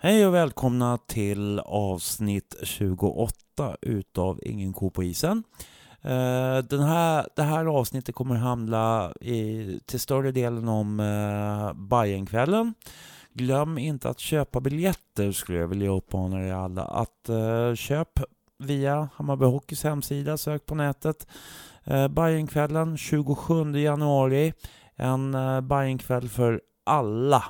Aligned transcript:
Hej 0.00 0.26
och 0.26 0.34
välkomna 0.34 0.98
till 0.98 1.58
avsnitt 1.58 2.54
28 2.62 3.76
utav 3.82 4.40
Ingen 4.42 4.72
ko 4.72 4.90
på 4.90 5.02
isen. 5.02 5.42
Eh, 6.02 6.58
den 6.58 6.82
här, 6.82 7.28
det 7.36 7.42
här 7.42 7.64
avsnittet 7.66 8.14
kommer 8.14 8.34
handla 8.34 9.12
i, 9.20 9.80
till 9.86 10.00
större 10.00 10.32
delen 10.32 10.68
om 10.68 11.00
eh, 11.00 11.72
Bajenkvällen. 11.72 12.74
Glöm 13.32 13.78
inte 13.78 14.08
att 14.08 14.18
köpa 14.18 14.60
biljetter 14.60 15.32
skulle 15.32 15.58
jag 15.58 15.68
vilja 15.68 15.90
uppmana 15.90 16.46
er 16.46 16.52
alla 16.52 16.82
att 16.82 17.28
eh, 17.28 17.74
köp 17.74 18.20
via 18.58 19.08
Hammarby 19.14 19.44
Hockeys 19.44 19.84
hemsida, 19.84 20.36
sök 20.36 20.66
på 20.66 20.74
nätet. 20.74 21.26
Bajenkvällen 22.10 22.96
27 22.96 23.78
januari. 23.78 24.52
En 24.96 25.36
Bajenkväll 25.68 26.28
för 26.28 26.60
alla 26.86 27.44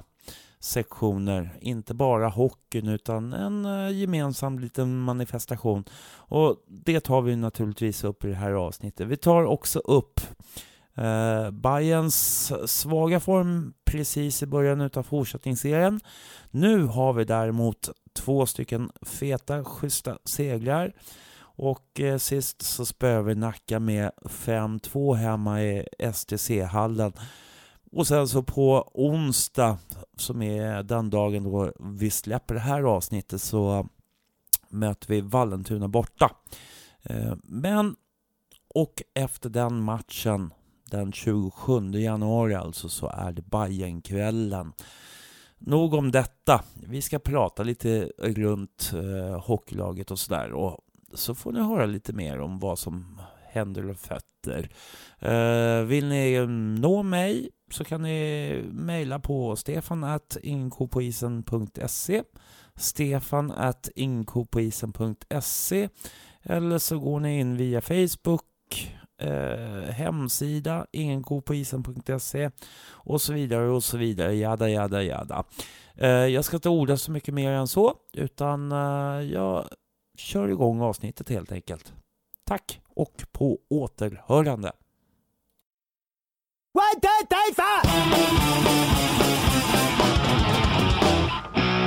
sektioner. 0.60 1.58
Inte 1.60 1.94
bara 1.94 2.28
hockeyn 2.28 2.88
utan 2.88 3.32
en 3.32 3.64
eh, 3.64 3.96
gemensam 3.96 4.58
liten 4.58 4.98
manifestation. 4.98 5.84
Och 6.16 6.56
det 6.68 7.00
tar 7.00 7.22
vi 7.22 7.36
naturligtvis 7.36 8.04
upp 8.04 8.24
i 8.24 8.28
det 8.28 8.34
här 8.34 8.52
avsnittet. 8.52 9.08
Vi 9.08 9.16
tar 9.16 9.44
också 9.44 9.78
upp 9.78 10.20
eh, 10.96 11.50
Bayerns 11.50 12.52
svaga 12.66 13.20
form 13.20 13.74
precis 13.84 14.42
i 14.42 14.46
början 14.46 14.90
av 14.94 15.02
fortsättningsserien. 15.02 16.00
Nu 16.50 16.84
har 16.84 17.12
vi 17.12 17.24
däremot 17.24 17.90
två 18.12 18.46
stycken 18.46 18.90
feta, 19.02 19.64
schyssta 19.64 20.18
segrar. 20.24 20.92
Och 21.40 22.00
eh, 22.00 22.18
sist 22.18 22.62
så 22.62 22.86
spöade 22.86 23.22
vi 23.22 23.34
Nacka 23.34 23.80
med 23.80 24.10
5-2 24.24 25.14
hemma 25.14 25.62
i 25.62 25.86
STC-hallen. 26.12 27.12
Och 27.92 28.06
sen 28.06 28.28
så 28.28 28.42
på 28.42 28.90
onsdag, 28.94 29.78
som 30.16 30.42
är 30.42 30.82
den 30.82 31.10
dagen 31.10 31.44
då 31.44 31.72
vi 31.80 32.10
släpper 32.10 32.54
det 32.54 32.60
här 32.60 32.82
avsnittet, 32.82 33.42
så 33.42 33.88
möter 34.68 35.08
vi 35.08 35.20
Vallentuna 35.20 35.88
borta. 35.88 36.30
Eh, 37.02 37.34
men, 37.42 37.96
och 38.74 39.02
efter 39.14 39.50
den 39.50 39.82
matchen, 39.82 40.52
den 40.90 41.12
27 41.12 41.90
januari 41.90 42.54
alltså, 42.54 42.88
så 42.88 43.08
är 43.08 43.32
det 43.32 43.42
Bajenkvällen. 43.42 44.72
Nog 45.58 45.94
om 45.94 46.10
detta. 46.10 46.64
Vi 46.74 47.02
ska 47.02 47.18
prata 47.18 47.62
lite 47.62 48.12
runt 48.18 48.92
eh, 48.94 49.40
hockeylaget 49.40 50.10
och 50.10 50.18
sådär. 50.18 50.52
Och 50.52 50.80
så 51.14 51.34
får 51.34 51.52
ni 51.52 51.60
höra 51.60 51.86
lite 51.86 52.12
mer 52.12 52.40
om 52.40 52.58
vad 52.58 52.78
som 52.78 53.20
händer 53.48 53.90
och 53.90 53.96
fötter. 53.96 54.70
Eh, 55.18 55.82
vill 55.82 56.08
ni 56.08 56.46
nå 56.80 57.02
mig 57.02 57.50
så 57.70 57.84
kan 57.84 58.02
ni 58.02 58.62
mejla 58.72 59.18
på 59.18 59.56
stefan 59.56 60.20
stefanattinkopoisen.se 60.20 62.22
stefan 62.76 63.50
at 63.50 63.88
inkopoisen.se 63.94 65.88
eller 66.42 66.78
så 66.78 66.98
går 66.98 67.20
ni 67.20 67.40
in 67.40 67.56
via 67.56 67.80
Facebook 67.80 68.44
eh, 69.22 69.92
hemsida 69.92 70.86
ingenkopoisen.se 70.92 72.50
och 72.90 73.20
så 73.20 73.32
vidare 73.32 73.70
och 73.70 73.84
så 73.84 73.96
vidare, 73.96 74.34
jada 74.34 74.68
jada 74.68 75.02
jada. 75.02 75.44
Eh, 75.94 76.08
jag 76.08 76.44
ska 76.44 76.56
inte 76.56 76.68
orda 76.68 76.96
så 76.96 77.10
mycket 77.10 77.34
mer 77.34 77.52
än 77.52 77.68
så 77.68 77.94
utan 78.12 78.72
eh, 78.72 79.32
jag 79.32 79.68
kör 80.18 80.48
igång 80.48 80.80
avsnittet 80.80 81.28
helt 81.28 81.52
enkelt. 81.52 81.92
Tack 82.44 82.80
och 82.88 83.24
på 83.32 83.58
återhörande. 83.70 84.72
One, 86.72 87.00
two, 87.00 87.08
three, 87.30 87.52
four! 87.54 87.80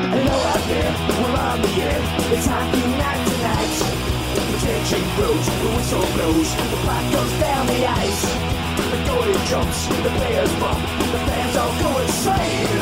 Hello 0.10 0.36
out 0.52 0.64
there, 0.68 0.94
we're 1.22 1.38
on 1.38 1.62
the 1.62 1.72
air. 1.86 2.02
It's 2.34 2.48
hockey 2.50 2.82
night 2.98 3.22
tonight. 3.30 3.78
The 4.34 4.58
tension 4.66 5.04
grows, 5.16 5.46
the 5.46 5.70
whistle 5.78 6.08
blows, 6.16 6.50
the 6.72 6.80
puck 6.86 7.06
goes 7.14 7.34
down 7.40 7.68
the 7.68 7.86
ice. 7.86 8.24
The 8.92 8.98
goalie 9.06 9.42
jumps, 9.50 9.88
the 9.88 10.10
players 10.18 10.54
bump, 10.60 10.82
the 11.14 11.20
fans 11.30 11.56
all 11.58 11.74
go 11.84 11.90
insane. 12.02 12.82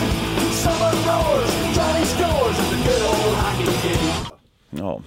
Summer 0.64 0.94
roars, 1.06 1.52
Johnny 1.76 2.06
scores, 2.06 2.58
the 2.72 2.78
good 2.88 3.04
old 3.12 3.36
hockey 3.44 3.72
game. 3.84 4.26
Ja. 4.72 5.02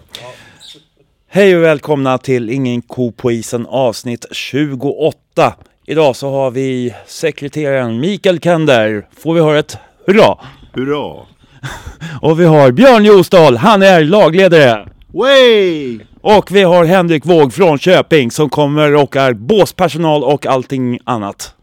Hej 1.29 1.57
och 1.57 1.63
välkomna 1.63 2.19
till 2.19 2.51
Ingen 2.51 2.83
ko 2.83 3.13
på 3.13 3.33
isen 3.33 3.67
avsnitt 3.67 4.27
28. 4.31 5.55
Idag 5.87 6.17
så 6.17 6.31
har 6.31 6.51
vi 6.51 6.95
sekreteraren 7.07 8.01
Mikael 8.01 8.41
Kender. 8.41 9.09
Får 9.13 9.35
vi 9.35 9.41
höra 9.41 9.59
ett 9.59 9.79
hurra? 10.07 10.39
Hurra! 10.73 11.27
Och 12.23 12.41
vi 12.41 12.45
har 12.45 12.73
Björn 12.73 13.05
Josdahl, 13.05 13.57
han 13.57 13.83
är 13.83 14.05
lagledare. 14.05 14.89
Way! 15.13 16.01
Och 16.21 16.51
vi 16.53 16.63
har 16.63 16.85
Henrik 16.85 17.27
Våg 17.27 17.53
från 17.53 17.79
Köping 17.79 18.31
som 18.31 18.51
kommer 18.51 18.95
och 18.95 19.17
är 19.17 19.33
båspersonal 19.33 20.25
och 20.25 20.47
allting 20.47 20.99
annat. 21.05 21.55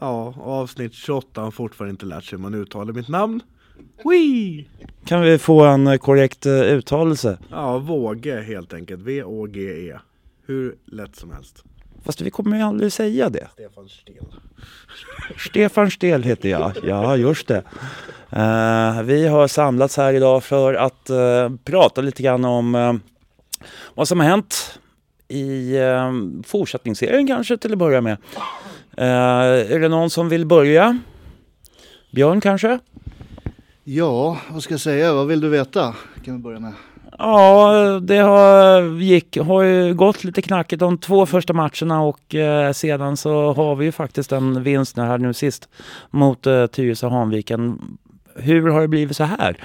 Ja, 0.00 0.34
avsnitt 0.42 0.94
28 0.94 1.40
har 1.40 1.50
fortfarande 1.50 1.90
inte 1.90 2.06
lärt 2.06 2.24
sig 2.24 2.38
hur 2.38 2.42
man 2.42 2.54
uttalar 2.54 2.92
mitt 2.92 3.08
namn. 3.08 3.40
Wee! 4.04 4.68
Kan 5.04 5.20
vi 5.20 5.38
få 5.38 5.64
en 5.64 5.98
korrekt 5.98 6.46
eh, 6.46 6.52
uttalelse? 6.52 7.38
Ja, 7.50 7.78
Våge 7.78 8.40
helt 8.42 8.74
enkelt. 8.74 9.02
V-Å-G-E. 9.02 9.98
Hur 10.46 10.74
lätt 10.86 11.16
som 11.16 11.30
helst. 11.32 11.64
Fast 12.04 12.20
vi 12.20 12.30
kommer 12.30 12.56
ju 12.56 12.62
aldrig 12.62 12.92
säga 12.92 13.30
det. 13.30 13.48
Stefan 13.52 13.88
Stel. 13.88 14.24
Stefan 15.38 15.90
Stel 15.90 16.22
heter 16.22 16.48
jag. 16.48 16.72
Ja, 16.82 17.16
just 17.16 17.48
det. 17.48 17.62
Eh, 18.32 19.02
vi 19.02 19.26
har 19.26 19.48
samlats 19.48 19.96
här 19.96 20.12
idag 20.12 20.44
för 20.44 20.74
att 20.74 21.10
eh, 21.10 21.50
prata 21.64 22.00
lite 22.00 22.22
grann 22.22 22.44
om 22.44 22.74
eh, 22.74 22.94
vad 23.94 24.08
som 24.08 24.20
har 24.20 24.26
hänt 24.26 24.78
i 25.28 25.78
uh, 25.78 26.12
fortsättningsserien 26.46 27.26
kanske 27.26 27.56
till 27.56 27.72
att 27.72 27.78
börja 27.78 28.00
med. 28.00 28.16
är 28.96 29.78
det 29.78 29.88
någon 29.88 30.10
som 30.10 30.28
vill 30.28 30.46
börja? 30.46 30.98
Björn 32.10 32.40
kanske? 32.40 32.78
Ja, 33.84 34.38
vad 34.50 34.62
ska 34.62 34.74
jag 34.74 34.80
säga? 34.80 35.12
Vad 35.12 35.26
vill 35.26 35.40
du 35.40 35.48
veta? 35.48 35.94
Kan 36.24 36.36
vi 36.36 36.42
börja 36.42 36.60
med. 36.60 36.72
Ja, 37.22 38.00
det 38.02 38.16
har, 38.16 39.00
gick, 39.00 39.36
har 39.36 39.62
ju 39.62 39.94
gått 39.94 40.24
lite 40.24 40.42
knackigt 40.42 40.80
de 40.80 40.98
två 40.98 41.26
första 41.26 41.52
matcherna 41.52 42.02
och 42.02 42.34
eh, 42.34 42.72
sedan 42.72 43.16
så 43.16 43.52
har 43.52 43.76
vi 43.76 43.84
ju 43.84 43.92
faktiskt 43.92 44.32
en 44.32 44.62
vinst 44.62 44.96
här 44.96 45.18
nu 45.18 45.34
sist 45.34 45.68
mot 46.10 46.46
eh, 46.46 46.66
Tyresö 46.66 47.08
Hanviken. 47.08 47.78
Hur 48.34 48.68
har 48.68 48.80
det 48.80 48.88
blivit 48.88 49.16
så 49.16 49.24
här? 49.24 49.56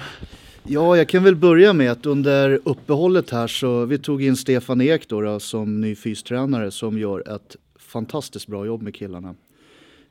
Ja, 0.62 0.96
jag 0.96 1.08
kan 1.08 1.24
väl 1.24 1.36
börja 1.36 1.72
med 1.72 1.90
att 1.90 2.06
under 2.06 2.60
uppehållet 2.64 3.30
här 3.30 3.46
så 3.46 3.84
vi 3.84 3.98
tog 3.98 4.22
in 4.22 4.36
Stefan 4.36 4.80
Ek 4.80 5.08
då, 5.08 5.20
då 5.20 5.40
som 5.40 5.80
ny 5.80 5.94
fystränare 5.94 6.70
som 6.70 6.98
gör 6.98 7.34
ett 7.34 7.56
fantastiskt 7.78 8.46
bra 8.46 8.66
jobb 8.66 8.82
med 8.82 8.94
killarna. 8.94 9.34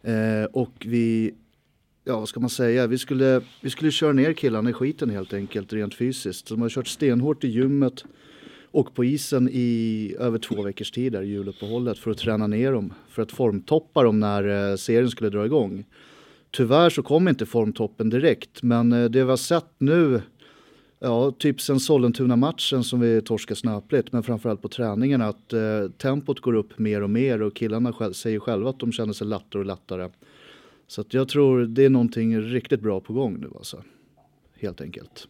Eh, 0.04 0.46
och 0.54 0.74
vi 0.86 1.34
ja 2.06 2.20
vad 2.20 2.30
ska 2.30 2.40
man 2.40 2.50
säga, 2.50 2.88
vi 2.88 2.98
skulle, 2.98 3.42
vi 3.62 3.70
skulle 3.70 3.92
köra 3.92 4.14
ner 4.14 4.34
killarna 4.34 4.70
i 4.70 4.74
skiten 4.74 5.10
helt 5.10 5.34
enkelt 5.34 5.74
rent 5.74 5.96
fysiskt. 5.96 6.48
De 6.48 6.62
har 6.62 6.70
kört 6.70 6.88
stenhårt 6.88 7.44
i 7.44 7.48
gymmet 7.48 8.06
och 8.72 8.94
på 8.94 9.06
isen 9.06 9.50
i 9.52 10.16
över 10.20 10.38
två 10.38 10.62
veckors 10.62 10.92
tid 10.92 11.12
där 11.14 11.22
i 11.22 11.28
juluppehållet 11.28 12.00
för 12.00 12.12
att 12.12 12.18
träna 12.18 12.48
ner 12.48 12.72
dem, 12.72 12.94
för 13.10 13.22
att 13.22 13.32
formtoppa 13.32 14.04
dem 14.04 14.20
när 14.20 14.72
eh, 14.72 14.76
serien 14.76 15.10
skulle 15.10 15.30
dra 15.30 15.46
igång. 15.46 15.86
Tyvärr 16.52 16.90
så 16.90 17.04
kom 17.04 17.28
inte 17.28 17.46
formtoppen 17.46 18.10
direkt, 18.10 18.64
men 18.64 18.94
eh, 18.94 19.06
det 19.06 19.24
vi 19.24 19.30
har 19.30 19.38
sett 19.38 19.72
nu, 19.78 20.22
ja 21.00 21.32
typ 21.32 21.62
sen 21.62 21.80
Sollentuna-matchen 21.80 22.84
som 22.84 23.00
vi 23.00 23.22
torskade 23.22 23.60
snöpligt, 23.60 24.12
men 24.12 24.24
framförallt 24.24 24.62
på 24.62 24.68
träningen 24.68 25.22
att 25.22 25.54
eh, 25.54 25.90
tempot 25.98 26.40
går 26.40 26.54
upp 26.54 26.80
mer 26.80 27.04
och 27.04 27.10
mer 27.10 27.42
och 27.42 27.56
killarna 27.56 27.94
själv, 27.94 28.14
säger 28.14 28.40
själva 28.40 28.70
att 28.70 28.80
de 28.80 28.92
känner 28.92 29.14
sig 29.14 29.28
lättare 29.28 29.60
och 29.60 29.66
lättare. 29.66 30.10
Så 30.88 31.02
att 31.02 31.14
jag 31.14 31.28
tror 31.28 31.66
det 31.66 31.86
är 31.86 31.90
någonting 31.90 32.42
riktigt 32.42 32.82
bra 32.82 33.00
på 33.00 33.14
gång 33.14 33.40
nu 33.40 33.50
alltså. 33.56 33.84
Helt 34.60 34.82
enkelt. 34.82 35.28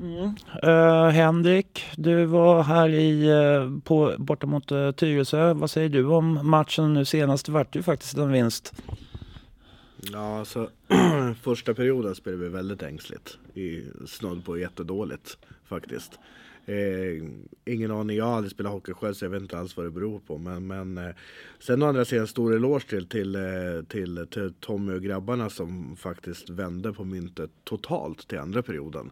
Mm. 0.00 0.34
Uh, 0.64 1.10
Henrik, 1.10 1.84
du 1.96 2.24
var 2.24 2.62
här 2.62 2.88
i, 2.88 3.30
uh, 3.30 3.80
på, 3.80 4.14
borta 4.18 4.46
mot 4.46 4.72
uh, 4.72 4.90
Tyresö. 4.90 5.52
Vad 5.52 5.70
säger 5.70 5.88
du 5.88 6.06
om 6.06 6.50
matchen 6.50 6.94
nu 6.94 7.04
senast? 7.04 7.46
Det 7.46 7.52
vart 7.52 7.76
ju 7.76 7.82
faktiskt 7.82 8.16
en 8.16 8.32
vinst. 8.32 8.82
Ja, 10.12 10.38
alltså 10.38 10.70
första 11.42 11.74
perioden 11.74 12.14
spelade 12.14 12.42
vi 12.42 12.48
väldigt 12.48 12.82
ängsligt. 12.82 13.38
I, 13.54 13.82
snudd 14.06 14.44
på 14.44 14.58
jättedåligt 14.58 15.38
faktiskt. 15.64 16.18
Eh, 16.68 17.24
ingen 17.64 17.90
aning, 17.90 18.16
jag 18.16 18.24
har 18.24 18.36
aldrig 18.36 18.50
spelat 18.50 18.72
hockey 18.72 18.92
själv 18.92 19.14
så 19.14 19.24
jag 19.24 19.30
vet 19.30 19.42
inte 19.42 19.58
alls 19.58 19.76
vad 19.76 19.86
det 19.86 19.90
beror 19.90 20.20
på. 20.20 20.38
Men, 20.38 20.66
men 20.66 20.98
eh, 20.98 21.14
sen 21.58 21.82
å 21.82 21.86
andra 21.86 22.04
sidan 22.04 22.26
stor 22.26 22.54
eloge 22.54 22.88
till, 22.88 23.08
till, 23.08 23.34
eh, 23.34 23.82
till, 23.88 24.18
eh, 24.18 24.24
till 24.24 24.54
Tommy 24.60 24.92
och 24.92 25.02
grabbarna 25.02 25.50
som 25.50 25.96
faktiskt 25.96 26.50
vände 26.50 26.92
på 26.92 27.04
myntet 27.04 27.50
totalt 27.64 28.28
till 28.28 28.38
andra 28.38 28.62
perioden. 28.62 29.10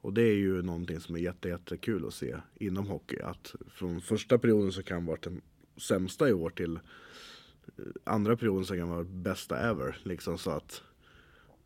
Och 0.00 0.12
det 0.12 0.22
är 0.22 0.34
ju 0.34 0.62
någonting 0.62 1.00
som 1.00 1.14
är 1.14 1.20
jätte, 1.20 1.48
jättekul 1.48 2.06
att 2.06 2.14
se 2.14 2.36
inom 2.54 2.86
hockey. 2.86 3.20
Att 3.20 3.54
från 3.68 4.00
första 4.00 4.38
perioden 4.38 4.72
så 4.72 4.82
kan 4.82 5.06
vara 5.06 5.18
den 5.22 5.40
sämsta 5.76 6.28
i 6.28 6.32
år 6.32 6.50
till 6.50 6.76
eh, 6.76 7.84
andra 8.04 8.36
perioden 8.36 8.64
så 8.64 8.76
kan 8.76 8.88
vara 8.88 9.04
bästa 9.04 9.58
ever. 9.58 9.98
Liksom 10.02 10.38
så 10.38 10.50
att 10.50 10.82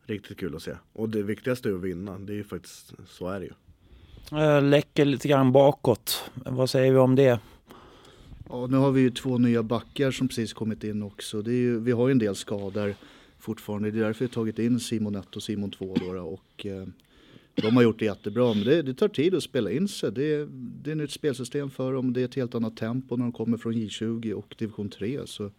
riktigt 0.02 0.38
kul 0.38 0.56
att 0.56 0.62
se. 0.62 0.76
Och 0.92 1.08
det 1.08 1.22
viktigaste 1.22 1.68
är 1.68 1.74
att 1.74 1.80
vinna, 1.80 2.18
det 2.18 2.32
är 2.32 2.36
ju 2.36 2.44
faktiskt, 2.44 2.94
så 3.06 3.28
är 3.28 3.40
det 3.40 3.46
ju. 3.46 3.52
Eh, 4.32 4.62
läcker 4.62 5.04
lite 5.04 5.28
grann 5.28 5.52
bakåt. 5.52 6.30
Vad 6.34 6.70
säger 6.70 6.92
vi 6.92 6.98
om 6.98 7.14
det? 7.14 7.38
Ja, 8.48 8.66
nu 8.66 8.76
har 8.76 8.90
vi 8.90 9.00
ju 9.00 9.10
två 9.10 9.38
nya 9.38 9.62
backar 9.62 10.10
som 10.10 10.28
precis 10.28 10.52
kommit 10.52 10.84
in 10.84 11.02
också. 11.02 11.42
Det 11.42 11.50
är 11.50 11.56
ju, 11.56 11.80
vi 11.80 11.92
har 11.92 12.08
ju 12.08 12.12
en 12.12 12.18
del 12.18 12.34
skador 12.34 12.94
fortfarande. 13.38 13.90
Det 13.90 13.98
är 13.98 14.04
därför 14.04 14.20
vi 14.20 14.24
har 14.24 14.32
tagit 14.32 14.58
in 14.58 14.80
Simon 14.80 15.14
1 15.14 15.36
och 15.36 15.42
Simon 15.42 15.70
2 15.70 15.94
då, 16.00 16.20
och 16.20 16.66
eh, 16.66 16.86
de 17.54 17.76
har 17.76 17.82
gjort 17.82 17.98
det 17.98 18.04
jättebra. 18.04 18.54
Men 18.54 18.64
det, 18.64 18.82
det 18.82 18.94
tar 18.94 19.08
tid 19.08 19.34
att 19.34 19.42
spela 19.42 19.70
in 19.70 19.88
sig. 19.88 20.12
Det, 20.12 20.48
det 20.82 20.90
är 20.90 20.92
ett 20.92 20.98
nytt 20.98 21.10
spelsystem 21.10 21.70
för 21.70 21.92
dem. 21.92 22.12
Det 22.12 22.20
är 22.20 22.24
ett 22.24 22.34
helt 22.34 22.54
annat 22.54 22.76
tempo 22.76 23.16
när 23.16 23.24
de 23.24 23.32
kommer 23.32 23.56
från 23.56 23.74
J20 23.74 24.32
och 24.32 24.54
division 24.58 24.90
3. 24.90 25.20
Så 25.26 25.50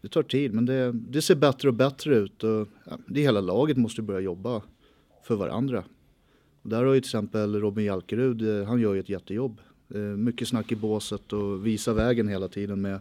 det 0.00 0.08
tar 0.08 0.22
tid, 0.22 0.54
men 0.54 0.66
det, 0.66 0.92
det 0.92 1.22
ser 1.22 1.34
bättre 1.34 1.68
och 1.68 1.74
bättre 1.74 2.16
ut. 2.16 2.44
Och, 2.44 2.68
ja, 2.84 2.98
det 3.06 3.20
hela 3.20 3.40
laget 3.40 3.76
måste 3.76 4.02
börja 4.02 4.20
jobba 4.20 4.62
för 5.24 5.36
varandra. 5.36 5.84
Och 6.62 6.68
där 6.68 6.84
har 6.84 6.94
ju 6.94 7.00
till 7.00 7.08
exempel 7.08 7.60
Robin 7.60 7.84
Jalkerud, 7.84 8.60
eh, 8.60 8.66
han 8.66 8.80
gör 8.80 8.94
ju 8.94 9.00
ett 9.00 9.08
jättejobb. 9.08 9.60
Eh, 9.94 10.00
mycket 10.00 10.48
snack 10.48 10.72
i 10.72 10.76
båset 10.76 11.32
och 11.32 11.66
visar 11.66 11.94
vägen 11.94 12.28
hela 12.28 12.48
tiden 12.48 12.80
med 12.80 13.00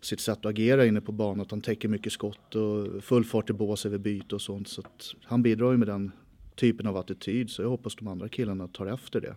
sitt 0.00 0.20
sätt 0.20 0.38
att 0.38 0.46
agera 0.46 0.86
inne 0.86 1.00
på 1.00 1.12
banan. 1.12 1.40
Att 1.40 1.50
han 1.50 1.60
täcker 1.60 1.88
mycket 1.88 2.12
skott 2.12 2.54
och 2.54 3.04
full 3.04 3.24
fart 3.24 3.50
i 3.50 3.52
bås 3.52 3.86
över 3.86 3.98
byte 3.98 4.34
och 4.34 4.42
sånt. 4.42 4.68
Så 4.68 4.80
att 4.80 5.14
han 5.24 5.42
bidrar 5.42 5.70
ju 5.70 5.76
med 5.76 5.88
den 5.88 6.12
typen 6.54 6.86
av 6.86 6.96
attityd. 6.96 7.50
Så 7.50 7.62
jag 7.62 7.68
hoppas 7.68 7.96
de 7.96 8.08
andra 8.08 8.28
killarna 8.28 8.68
tar 8.68 8.86
efter 8.86 9.20
det. 9.20 9.36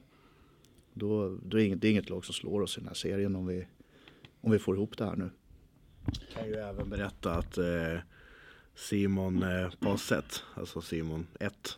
Då, 0.93 1.37
då 1.45 1.57
är 1.57 1.61
det, 1.61 1.65
inget, 1.65 1.81
det 1.81 1.87
är 1.87 1.91
inget 1.91 2.09
lag 2.09 2.25
som 2.25 2.33
slår 2.33 2.61
oss 2.61 2.77
i 2.77 2.79
den 2.79 2.87
här 2.87 2.95
serien 2.95 3.35
om 3.35 3.47
vi, 3.47 3.67
om 4.41 4.51
vi 4.51 4.59
får 4.59 4.75
ihop 4.75 4.97
det 4.97 5.05
här 5.05 5.15
nu. 5.15 5.29
Jag 6.05 6.37
kan 6.37 6.47
ju 6.47 6.55
även 6.55 6.89
berätta 6.89 7.35
att 7.35 7.57
eh, 7.57 7.99
Simon 8.75 9.43
eh, 9.43 9.69
Passet, 9.79 10.43
alltså 10.55 10.81
Simon 10.81 11.27
1, 11.39 11.77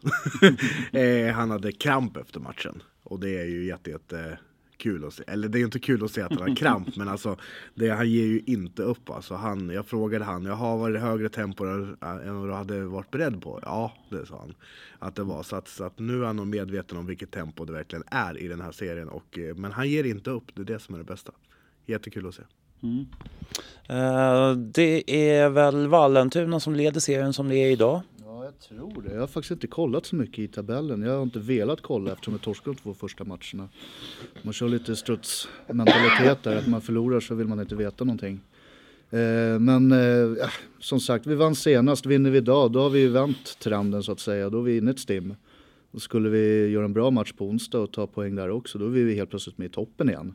eh, 0.92 1.34
han 1.34 1.52
hade 1.52 1.72
kramp 1.72 2.18
efter 2.18 2.40
matchen. 2.40 2.84
Och 3.04 3.20
det 3.20 3.40
är 3.40 3.46
ju 3.46 3.66
jätte, 3.66 3.90
jätte 3.90 4.40
kul 4.78 5.06
att 5.06 5.14
se. 5.14 5.24
Eller 5.28 5.50
det 5.50 5.60
är 5.60 5.64
inte 5.64 5.80
kul 5.80 6.04
att 6.04 6.12
se 6.12 6.22
att 6.22 6.32
han 6.32 6.50
har 6.50 6.56
kramp, 6.56 6.96
men 6.96 7.08
alltså 7.08 7.38
det, 7.74 7.90
han 7.90 8.10
ger 8.10 8.26
ju 8.26 8.42
inte 8.46 8.84
upp. 8.84 9.10
Alltså, 9.10 9.36
han, 9.36 9.70
jag 9.70 9.86
frågade 9.86 10.26
han, 10.26 10.46
jag 10.46 10.56
har 10.56 10.78
varit 10.78 11.02
högre 11.02 11.30
tempo 11.30 11.66
än 11.66 12.40
vad 12.40 12.50
du 12.50 12.54
hade 12.54 12.86
varit 12.86 13.12
beredd 13.12 13.42
på? 13.42 13.60
Ja, 13.62 13.94
det 14.10 14.26
sa 14.26 14.38
han 14.40 14.56
att 15.00 15.16
det 15.16 15.24
var. 15.24 15.44
Så 15.44 15.56
att, 15.56 15.68
så 15.68 15.84
att 15.84 16.00
nu 16.00 16.22
är 16.22 16.26
han 16.26 16.36
nog 16.36 16.48
medveten 16.48 16.98
om 16.98 17.06
vilket 17.06 17.32
tempo 17.32 17.66
det 17.66 17.74
verkligen 17.74 18.04
är 18.12 18.38
i 18.38 18.48
den 18.48 18.62
här 18.62 18.72
serien. 18.72 19.10
Och, 19.10 19.40
eh, 19.40 19.56
men 19.56 19.72
han 19.72 19.90
ger 19.90 20.04
inte 20.04 20.30
upp, 20.30 20.56
det 20.56 20.62
är 20.62 20.66
det 20.66 20.80
som 20.80 20.96
är 20.96 21.00
det 21.00 21.06
bästa. 21.06 21.32
Jättekul 21.86 22.28
att 22.28 22.36
se. 22.36 22.44
Mm. 22.86 23.06
Uh, 23.90 24.58
det 24.58 25.04
är 25.12 25.50
väl 25.50 25.88
Vallentuna 25.88 26.60
som 26.60 26.76
leder 26.76 27.00
serien 27.00 27.34
som 27.34 27.50
det 27.50 27.56
är 27.56 27.72
idag. 27.72 28.02
Ja, 28.26 28.44
jag 28.44 28.60
tror 28.60 29.02
det. 29.02 29.14
Jag 29.14 29.20
har 29.20 29.28
faktiskt 29.28 29.52
inte 29.52 29.68
kollat 29.68 30.06
så 30.06 30.16
mycket 30.16 30.40
i 30.40 30.48
tabellen. 30.48 31.02
Jag 31.02 31.16
har 31.16 31.24
inte 31.24 31.40
velat 31.40 31.82
kolla 31.82 32.12
eftersom 32.12 32.34
jag 32.34 32.42
torskade 32.42 32.76
de 32.76 32.82
två 32.82 32.94
första 32.94 33.24
matcherna. 33.24 33.70
Man 34.42 34.54
kör 34.54 34.70
lite 34.70 34.96
strutsmentalitet 34.96 36.44
där, 36.44 36.56
att 36.58 36.68
man 36.68 36.82
förlorar 36.82 37.20
så 37.20 37.36
vill 37.36 37.48
man 37.48 37.60
inte 37.60 37.76
veta 37.76 38.04
någonting. 38.04 38.40
Uh, 39.14 39.60
men 39.60 39.92
uh, 39.92 40.38
som 40.80 41.00
sagt, 41.00 41.28
vi 41.28 41.36
vann 41.36 41.56
senast. 41.56 42.06
Vinner 42.06 42.30
vi 42.30 42.38
idag, 42.38 42.72
då 42.72 42.82
har 42.82 42.90
vi 42.90 43.08
vänt 43.08 43.60
trenden 43.60 44.04
så 44.04 44.12
att 44.12 44.20
säga. 44.20 44.50
Då 44.50 44.60
är 44.60 44.64
vi 44.64 44.78
inne 44.78 44.92
ett 44.92 45.00
stim. 45.00 45.36
Och 45.92 46.02
skulle 46.02 46.30
vi 46.30 46.68
göra 46.68 46.86
en 46.86 46.94
bra 46.94 47.12
match 47.12 47.34
på 47.34 47.46
onsdag 47.46 47.80
och 47.80 47.92
ta 47.92 48.08
poäng 48.08 48.36
där 48.36 48.50
också, 48.50 48.78
då 48.78 48.86
är 48.86 48.90
vi 48.90 49.16
helt 49.16 49.30
plötsligt 49.30 49.58
med 49.58 49.66
i 49.66 49.70
toppen 49.70 50.10
igen. 50.10 50.34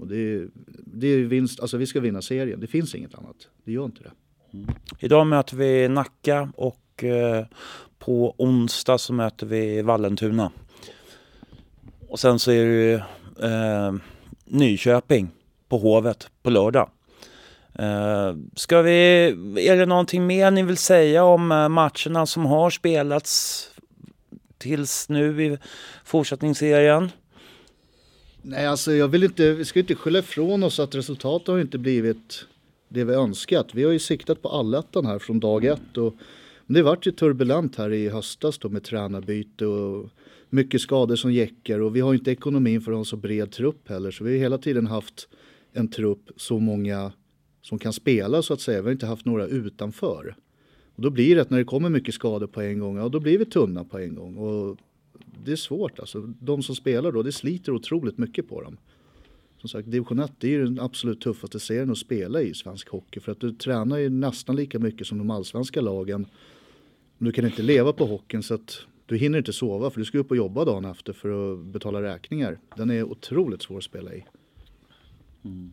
Och 0.00 0.06
det 0.06 0.16
är, 0.16 0.48
det 0.86 1.06
är 1.06 1.18
vinst, 1.18 1.60
alltså 1.60 1.76
vi 1.76 1.86
ska 1.86 2.00
vinna 2.00 2.22
serien, 2.22 2.60
det 2.60 2.66
finns 2.66 2.94
inget 2.94 3.14
annat. 3.14 3.36
Det 3.64 3.72
gör 3.72 3.84
inte 3.84 4.02
det. 4.02 4.10
Mm. 4.52 4.66
Idag 4.98 5.26
möter 5.26 5.56
vi 5.56 5.88
Nacka 5.88 6.52
och 6.56 7.04
eh, 7.04 7.46
på 7.98 8.34
onsdag 8.38 8.98
så 8.98 9.12
möter 9.12 9.46
vi 9.46 9.82
Vallentuna. 9.82 10.52
Och 12.08 12.20
sen 12.20 12.38
så 12.38 12.50
är 12.50 12.66
det 12.66 12.92
eh, 13.46 13.94
Nyköping 14.44 15.30
på 15.68 15.78
Hovet 15.78 16.30
på 16.42 16.50
lördag. 16.50 16.90
Eh, 17.74 18.34
ska 18.56 18.82
vi, 18.82 19.26
är 19.68 19.76
det 19.76 19.86
någonting 19.86 20.26
mer 20.26 20.50
ni 20.50 20.62
vill 20.62 20.76
säga 20.76 21.24
om 21.24 21.52
eh, 21.52 21.68
matcherna 21.68 22.26
som 22.26 22.46
har 22.46 22.70
spelats 22.70 23.66
tills 24.58 25.08
nu 25.08 25.44
i 25.44 25.58
fortsättningsserien? 26.04 27.10
Nej, 28.42 28.66
alltså 28.66 28.92
jag 28.92 29.08
vill 29.08 29.24
inte, 29.24 29.52
vi 29.52 29.64
ska 29.64 29.80
inte 29.80 29.94
skylla 29.94 30.18
ifrån 30.18 30.62
oss 30.62 30.80
att 30.80 30.94
resultatet 30.94 31.48
har 31.48 31.60
inte 31.60 31.78
blivit 31.78 32.46
det 32.88 33.04
vi 33.04 33.14
önskat. 33.14 33.74
Vi 33.74 33.84
har 33.84 33.92
ju 33.92 33.98
siktat 33.98 34.42
på 34.42 34.48
allettan 34.48 35.06
här 35.06 35.18
från 35.18 35.40
dag 35.40 35.64
ett 35.64 35.96
och 35.96 36.14
det 36.66 36.82
vart 36.82 37.06
ju 37.06 37.10
turbulent 37.10 37.76
här 37.76 37.92
i 37.92 38.08
höstas 38.08 38.58
då 38.58 38.68
med 38.68 38.84
tränarbyte 38.84 39.66
och 39.66 40.10
mycket 40.50 40.80
skador 40.80 41.16
som 41.16 41.32
jäckar 41.32 41.80
och 41.80 41.96
vi 41.96 42.00
har 42.00 42.14
inte 42.14 42.30
ekonomin 42.30 42.80
för 42.80 42.92
att 42.92 42.96
ha 42.96 43.00
en 43.00 43.04
så 43.04 43.16
bred 43.16 43.52
trupp 43.52 43.88
heller 43.88 44.10
så 44.10 44.24
vi 44.24 44.32
har 44.32 44.38
hela 44.38 44.58
tiden 44.58 44.86
haft 44.86 45.28
en 45.72 45.88
trupp 45.88 46.30
så 46.36 46.58
många 46.58 47.12
som 47.62 47.78
kan 47.78 47.92
spela 47.92 48.42
så 48.42 48.54
att 48.54 48.60
säga. 48.60 48.80
Vi 48.80 48.86
har 48.86 48.92
inte 48.92 49.06
haft 49.06 49.26
några 49.26 49.46
utanför. 49.46 50.34
Och 50.94 51.02
då 51.02 51.10
blir 51.10 51.36
det 51.36 51.42
att 51.42 51.50
när 51.50 51.58
det 51.58 51.64
kommer 51.64 51.90
mycket 51.90 52.14
skador 52.14 52.46
på 52.46 52.60
en 52.60 52.78
gång, 52.78 52.96
ja 52.96 53.08
då 53.08 53.20
blir 53.20 53.38
vi 53.38 53.44
tunna 53.44 53.84
på 53.84 53.98
en 53.98 54.14
gång. 54.14 54.36
Och 54.36 54.78
det 55.44 55.52
är 55.52 55.56
svårt 55.56 55.98
alltså. 55.98 56.20
De 56.40 56.62
som 56.62 56.74
spelar 56.74 57.12
då, 57.12 57.22
det 57.22 57.32
sliter 57.32 57.72
otroligt 57.72 58.18
mycket 58.18 58.48
på 58.48 58.62
dem. 58.62 58.76
Som 59.58 59.68
sagt, 59.68 59.90
division 59.90 60.18
1 60.18 60.32
det 60.38 60.46
är 60.46 60.50
ju 60.50 60.64
den 60.64 60.80
absolut 60.80 61.20
tuffaste 61.20 61.60
serien 61.60 61.90
att 61.90 61.98
spela 61.98 62.42
i 62.42 62.54
svensk 62.54 62.88
hockey. 62.88 63.20
För 63.20 63.32
att 63.32 63.40
du 63.40 63.52
tränar 63.52 63.96
ju 63.96 64.10
nästan 64.10 64.56
lika 64.56 64.78
mycket 64.78 65.06
som 65.06 65.18
de 65.18 65.30
allsvenska 65.30 65.80
lagen. 65.80 66.26
Men 67.18 67.26
du 67.26 67.32
kan 67.32 67.44
inte 67.44 67.62
leva 67.62 67.92
på 67.92 68.06
hockeyn 68.06 68.42
så 68.42 68.54
att 68.54 68.78
du 69.06 69.16
hinner 69.16 69.38
inte 69.38 69.52
sova 69.52 69.90
för 69.90 69.98
du 69.98 70.04
ska 70.04 70.18
upp 70.18 70.30
och 70.30 70.36
jobba 70.36 70.64
dagen 70.64 70.84
efter 70.84 71.12
för 71.12 71.52
att 71.52 71.58
betala 71.58 72.02
räkningar. 72.02 72.58
Den 72.76 72.90
är 72.90 73.02
otroligt 73.02 73.62
svår 73.62 73.78
att 73.78 73.84
spela 73.84 74.14
i. 74.14 74.24
Mm. 75.44 75.72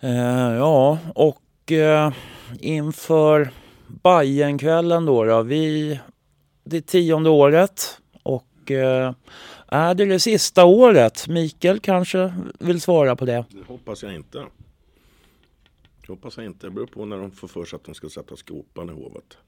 Eh, 0.00 0.56
ja, 0.56 0.98
och 1.14 1.72
eh, 1.72 2.12
inför 2.60 3.50
Bajenkvällen 3.86 5.06
då, 5.06 5.24
då. 5.24 5.42
Vi 5.42 6.00
det 6.68 6.86
tionde 6.86 7.30
året 7.30 8.00
och 8.22 8.70
eh, 8.70 9.14
är 9.66 9.94
det 9.94 10.04
det 10.04 10.20
sista 10.20 10.64
året? 10.64 11.28
Mikael 11.28 11.80
kanske 11.80 12.34
vill 12.58 12.80
svara 12.80 13.16
på 13.16 13.24
det? 13.24 13.44
Det 13.50 13.66
hoppas 13.66 14.02
jag 14.02 14.14
inte. 14.14 14.38
Det 16.00 16.08
hoppas 16.08 16.36
jag 16.36 16.46
inte. 16.46 16.66
Det 16.66 16.70
beror 16.70 16.86
på 16.86 17.04
när 17.04 17.18
de 17.18 17.30
får 17.30 17.48
för 17.48 17.64
sig 17.64 17.76
att 17.76 17.84
de 17.84 17.94
ska 17.94 18.08
sätta 18.08 18.36
skopan 18.36 18.88
i 18.88 18.92
hovet. 18.92 19.38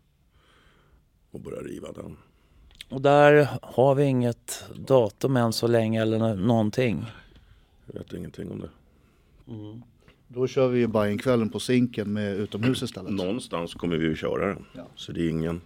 Och 1.31 1.41
börja 1.41 1.61
riva 1.61 1.93
den. 1.93 2.17
Och 2.89 3.01
där 3.01 3.49
har 3.63 3.95
vi 3.95 4.05
inget 4.05 4.65
datum 4.75 5.37
än 5.37 5.53
så 5.53 5.67
länge 5.67 6.03
eller 6.03 6.35
någonting. 6.35 7.07
Jag 7.87 7.95
vet 7.95 8.13
ingenting 8.13 8.51
om 8.51 8.61
det. 8.61 8.71
Mm. 9.53 9.83
Då 10.29 10.47
kör 10.47 10.69
vi 10.69 10.79
ju 10.79 10.87
Bajenkvällen 10.87 11.51
på 11.51 11.61
Zinken 11.61 12.13
med 12.13 12.37
utomhus 12.37 12.83
istället. 12.83 13.13
Någonstans 13.13 13.75
kommer 13.75 13.97
vi 13.97 14.07
ju 14.07 14.17
köra 14.17 14.47
den. 14.47 14.65
Ja. 14.73 14.87
Så 14.97 15.13
det 15.13 15.21
är 15.21 15.29
ingen 15.29 15.61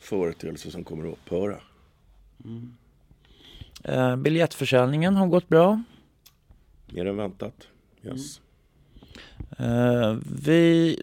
företeelse 0.00 0.70
som 0.70 0.84
kommer 0.84 1.06
att 1.06 1.12
upphöra. 1.12 1.56
Mm. 2.44 2.76
Eh, 3.84 4.16
biljettförsäljningen 4.16 5.16
har 5.16 5.26
gått 5.26 5.48
bra. 5.48 5.82
Mer 6.86 7.06
än 7.06 7.16
väntat. 7.16 7.68
Yes. 8.02 8.40
Mm. 9.58 10.02
Eh, 10.02 10.18
vi, 10.44 10.96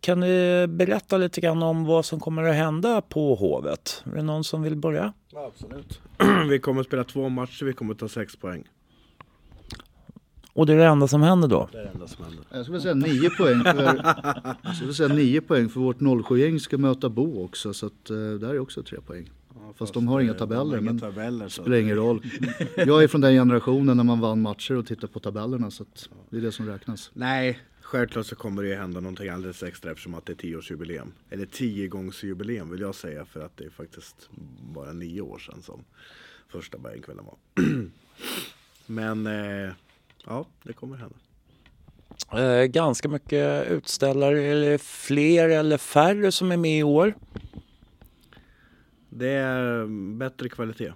kan 0.00 0.20
du 0.20 0.66
berätta 0.66 1.16
lite 1.16 1.40
grann 1.40 1.62
om 1.62 1.84
vad 1.84 2.04
som 2.04 2.20
kommer 2.20 2.42
att 2.42 2.54
hända 2.54 3.00
på 3.00 3.34
Hovet? 3.34 4.02
Är 4.12 4.16
det 4.16 4.22
någon 4.22 4.44
som 4.44 4.62
vill 4.62 4.76
börja? 4.76 5.12
Ja, 5.32 5.46
absolut. 5.46 6.00
vi 6.50 6.58
kommer 6.58 6.80
att 6.80 6.86
spela 6.86 7.04
två 7.04 7.28
matcher, 7.28 7.64
vi 7.64 7.72
kommer 7.72 7.92
att 7.92 7.98
ta 7.98 8.08
sex 8.08 8.36
poäng. 8.36 8.64
Och 10.54 10.66
det 10.66 10.72
är 10.72 10.76
det 10.76 10.84
enda 10.84 11.08
som 11.08 11.22
händer 11.22 11.48
då? 11.48 11.68
Det 11.72 11.78
är 11.78 11.82
det 11.82 11.90
enda 11.90 12.08
som 12.08 12.24
händer. 12.24 12.44
Jag 12.50 12.64
skulle 12.64 12.80
säga 12.80 12.94
nio 12.94 13.30
poäng 13.30 13.62
för, 13.64 14.14
jag 14.62 14.76
skulle 14.76 14.94
säga 14.94 15.08
nio 15.08 15.40
poäng 15.40 15.68
för 15.68 15.80
vårt 15.80 15.98
07-gäng 16.00 16.60
ska 16.60 16.78
möta 16.78 17.08
Bo 17.08 17.44
också. 17.44 17.74
Så 17.74 17.86
att, 17.86 18.10
uh, 18.10 18.34
där 18.34 18.48
är 18.48 18.58
också 18.58 18.82
tre 18.82 19.00
poäng. 19.00 19.30
Ja, 19.48 19.60
fast, 19.66 19.78
fast, 19.78 19.94
de 19.94 20.08
har 20.08 20.20
inga 20.20 20.34
tabeller. 20.34 20.80
men 20.80 21.00
tabeller, 21.00 21.48
spelar 21.48 21.76
ingen 21.76 21.96
roll. 21.96 22.22
Jag 22.76 23.02
är 23.02 23.08
från 23.08 23.20
den 23.20 23.32
generationen 23.32 23.96
när 23.96 24.04
man 24.04 24.20
vann 24.20 24.42
matcher 24.42 24.76
och 24.76 24.86
tittade 24.86 25.12
på 25.12 25.20
tabellerna. 25.20 25.70
Så 25.70 25.84
det 26.30 26.36
är 26.36 26.40
det 26.40 26.52
som 26.52 26.66
räknas. 26.66 27.10
Nej, 27.14 27.58
självklart 27.80 28.26
så 28.26 28.36
kommer 28.36 28.62
det 28.62 28.68
ju 28.68 28.74
hända 28.74 29.00
någonting 29.00 29.28
alldeles 29.28 29.62
extra 29.62 29.90
eftersom 29.90 30.14
att 30.14 30.26
det 30.26 30.32
är 30.32 30.36
tioårsjubileum. 30.36 31.12
Eller 31.30 31.46
tiogångsjubileum 31.46 32.70
vill 32.70 32.80
jag 32.80 32.94
säga 32.94 33.24
för 33.24 33.44
att 33.44 33.56
det 33.56 33.64
är 33.64 33.70
faktiskt 33.70 34.28
bara 34.74 34.92
nio 34.92 35.20
år 35.20 35.38
sedan 35.38 35.62
som 35.62 35.84
första 36.48 36.78
Bajenkvällen 36.78 37.24
var. 37.24 37.64
Men 38.86 39.26
eh, 39.26 39.72
Ja, 40.26 40.46
det 40.62 40.72
kommer 40.72 40.96
hända. 40.96 41.16
Eh, 42.32 42.64
ganska 42.66 43.08
mycket 43.08 43.66
utställare, 43.70 44.42
eller 44.42 44.78
fler 44.78 45.48
eller 45.48 45.78
färre 45.78 46.32
som 46.32 46.52
är 46.52 46.56
med 46.56 46.78
i 46.78 46.82
år? 46.82 47.14
Det 49.08 49.28
är 49.30 49.86
bättre 50.16 50.48
kvalitet. 50.48 50.92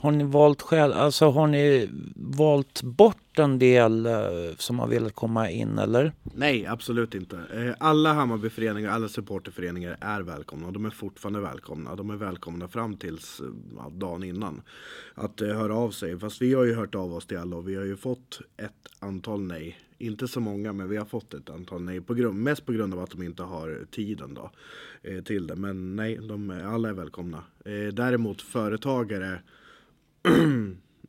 Har 0.00 0.10
ni 0.10 0.24
valt 0.24 0.62
själv, 0.62 0.92
alltså 0.92 1.30
har 1.30 1.46
ni 1.46 1.88
valt 2.16 2.82
bort 2.82 3.38
en 3.38 3.58
del 3.58 4.06
eh, 4.06 4.12
som 4.58 4.78
har 4.78 4.88
velat 4.88 5.14
komma 5.14 5.50
in 5.50 5.78
eller? 5.78 6.12
Nej, 6.22 6.66
absolut 6.66 7.14
inte. 7.14 7.36
Eh, 7.36 7.74
alla 7.78 8.12
Hammarbyföreningar, 8.12 8.90
alla 8.90 9.08
supporterföreningar 9.08 9.96
är 10.00 10.20
välkomna 10.20 10.66
och 10.66 10.72
de 10.72 10.84
är 10.84 10.90
fortfarande 10.90 11.40
välkomna. 11.40 11.96
De 11.96 12.10
är 12.10 12.16
välkomna 12.16 12.68
fram 12.68 12.96
tills 12.96 13.40
eh, 13.40 13.46
ja, 13.76 13.90
dagen 13.94 14.22
innan 14.22 14.62
att 15.14 15.40
höra 15.40 15.74
av 15.74 15.90
sig. 15.90 16.18
Fast 16.18 16.42
vi 16.42 16.54
har 16.54 16.64
ju 16.64 16.74
hört 16.74 16.94
av 16.94 17.14
oss 17.14 17.26
till 17.26 17.38
alla 17.38 17.56
och 17.56 17.68
vi 17.68 17.74
har 17.74 17.84
ju 17.84 17.96
fått 17.96 18.40
ett 18.56 18.88
antal 18.98 19.40
nej. 19.40 19.78
Inte 19.98 20.28
så 20.28 20.40
många, 20.40 20.72
men 20.72 20.88
vi 20.88 20.96
har 20.96 21.04
fått 21.04 21.34
ett 21.34 21.50
antal 21.50 21.82
nej. 21.82 22.00
På 22.00 22.14
grund, 22.14 22.42
mest 22.42 22.66
på 22.66 22.72
grund 22.72 22.94
av 22.94 23.00
att 23.00 23.10
de 23.10 23.22
inte 23.22 23.42
har 23.42 23.86
tiden 23.90 24.34
då, 24.34 24.50
till 25.24 25.46
det. 25.46 25.56
Men 25.56 25.96
nej, 25.96 26.18
de, 26.22 26.50
alla 26.64 26.88
är 26.88 26.92
välkomna. 26.92 27.44
Däremot 27.92 28.42
företagare 28.42 29.40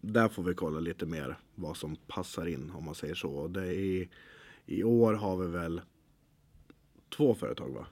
där 0.02 0.28
får 0.30 0.44
vi 0.44 0.54
kolla 0.54 0.80
lite 0.80 1.06
mer 1.06 1.38
vad 1.56 1.78
som 1.78 1.96
passar 2.08 2.46
in 2.46 2.72
om 2.76 2.86
man 2.86 2.96
säger 2.96 3.16
så. 3.16 3.30
Och 3.32 3.50
Det 3.50 3.76
är, 3.76 4.08
I 4.66 4.84
år 4.84 5.14
har 5.14 5.38
vi 5.38 5.48
väl 5.48 5.82
två 7.18 7.36
företag 7.36 7.70
va? 7.70 7.86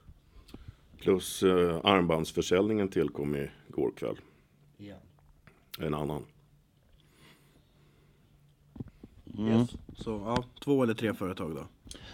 Plus 0.97 1.43
eh, 1.43 1.79
armbandsförsäljningen 1.83 2.89
tillkom 2.89 3.35
igår 3.69 3.91
kväll. 3.95 4.19
En 5.79 5.93
annan. 5.93 6.25
Så 9.97 10.09
ja, 10.25 10.43
två 10.63 10.83
eller 10.83 10.93
tre 10.93 11.13
företag 11.13 11.55
då. 11.55 11.67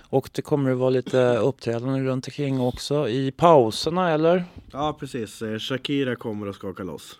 Och 0.10 0.30
det 0.34 0.42
kommer 0.42 0.72
att 0.72 0.78
vara 0.78 0.90
lite 0.90 1.38
uppträdanden 1.38 2.06
runt 2.06 2.28
omkring 2.28 2.60
också 2.60 3.10
i 3.10 3.32
pauserna 3.32 4.12
eller? 4.12 4.44
Ja 4.72 4.98
precis, 5.00 5.42
Eh, 5.42 5.60
Shakira 5.60 6.16
kommer 6.16 6.48
att 6.48 6.56
skaka 6.56 6.84
loss. 6.84 7.20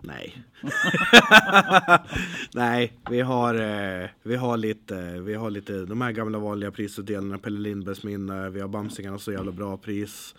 Nej. 0.00 0.42
Nej, 2.54 2.92
vi 3.10 3.20
har, 3.20 3.54
eh, 3.54 4.08
vi 4.22 4.36
har 4.36 4.56
lite, 4.56 5.20
vi 5.20 5.34
har 5.34 5.50
lite 5.50 5.84
de 5.84 6.00
här 6.00 6.12
gamla 6.12 6.38
vanliga 6.38 6.70
prisutdelningarna, 6.70 7.38
Pelle 7.38 7.58
Lindbergs 7.58 8.04
minne, 8.04 8.50
vi 8.50 8.60
har 8.60 8.68
Bamsingarna 8.68 9.18
så 9.18 9.32
jävla 9.32 9.52
bra 9.52 9.76
pris. 9.76 10.34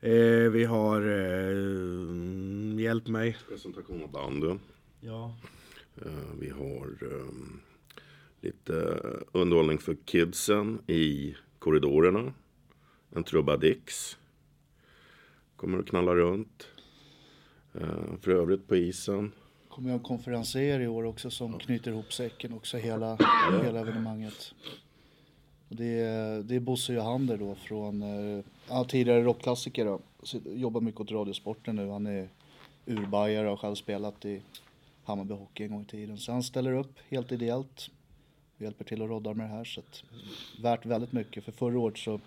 Eh, 0.00 0.50
vi 0.50 0.64
har, 0.64 1.00
eh, 1.00 2.80
hjälp 2.80 3.06
mig. 3.06 3.36
Presentation 3.48 4.02
av 4.02 4.10
banden. 4.10 4.60
Ja. 5.00 5.34
Vi 6.40 6.50
har 6.50 6.86
ehm, 7.02 7.60
lite 8.40 9.00
underhållning 9.32 9.78
för 9.78 9.96
kidsen 10.04 10.78
i 10.86 11.36
korridorerna. 11.58 12.32
En 13.10 13.24
trubbadix. 13.24 14.18
Kommer 15.56 15.78
att 15.78 15.86
knalla 15.86 16.14
runt. 16.14 16.68
Eh, 17.74 18.16
För 18.20 18.30
övrigt 18.30 18.68
på 18.68 18.76
isen. 18.76 19.32
kommer 19.68 19.88
jag 19.90 19.98
en 19.98 20.04
konferenser 20.04 20.80
i 20.80 20.86
år 20.88 21.04
också 21.04 21.30
som 21.30 21.58
knyter 21.58 21.90
ihop 21.90 22.12
säcken 22.12 22.52
också 22.52 22.76
hela, 22.76 23.18
hela 23.64 23.80
evenemanget. 23.80 24.54
Det, 25.68 26.00
är, 26.00 26.42
det 26.42 26.56
är 26.56 26.60
Bosse 26.60 26.92
Johander 26.92 27.36
då 27.36 27.54
från, 27.54 28.02
eh, 28.02 28.44
ja, 28.68 28.84
tidigare 28.84 29.22
rockklassiker 29.22 29.84
då. 29.84 30.00
Jobbar 30.44 30.80
mycket 30.80 31.00
åt 31.00 31.10
Radiosporten 31.10 31.76
nu. 31.76 31.88
Han 31.88 32.06
är 32.06 32.28
urbajare 32.86 33.46
och 33.46 33.50
har 33.50 33.56
själv 33.56 33.74
spelat 33.74 34.24
i 34.24 34.42
Hammarby 35.04 35.34
Hockey 35.34 35.64
en 35.64 35.70
gång 35.70 35.82
i 35.82 35.84
tiden. 35.84 36.18
Så 36.18 36.32
han 36.32 36.42
ställer 36.42 36.72
upp 36.72 36.98
helt 37.08 37.32
ideellt 37.32 37.90
och 38.56 38.62
hjälper 38.62 38.84
till 38.84 39.02
och 39.02 39.08
roddar 39.08 39.34
med 39.34 39.46
det 39.46 39.54
här. 39.54 39.64
Så 39.64 39.80
att, 39.80 40.02
värt 40.62 40.86
väldigt 40.86 41.12
mycket. 41.12 41.44
För 41.44 41.52
förra 41.52 41.78
året 41.78 41.98
så 41.98 42.20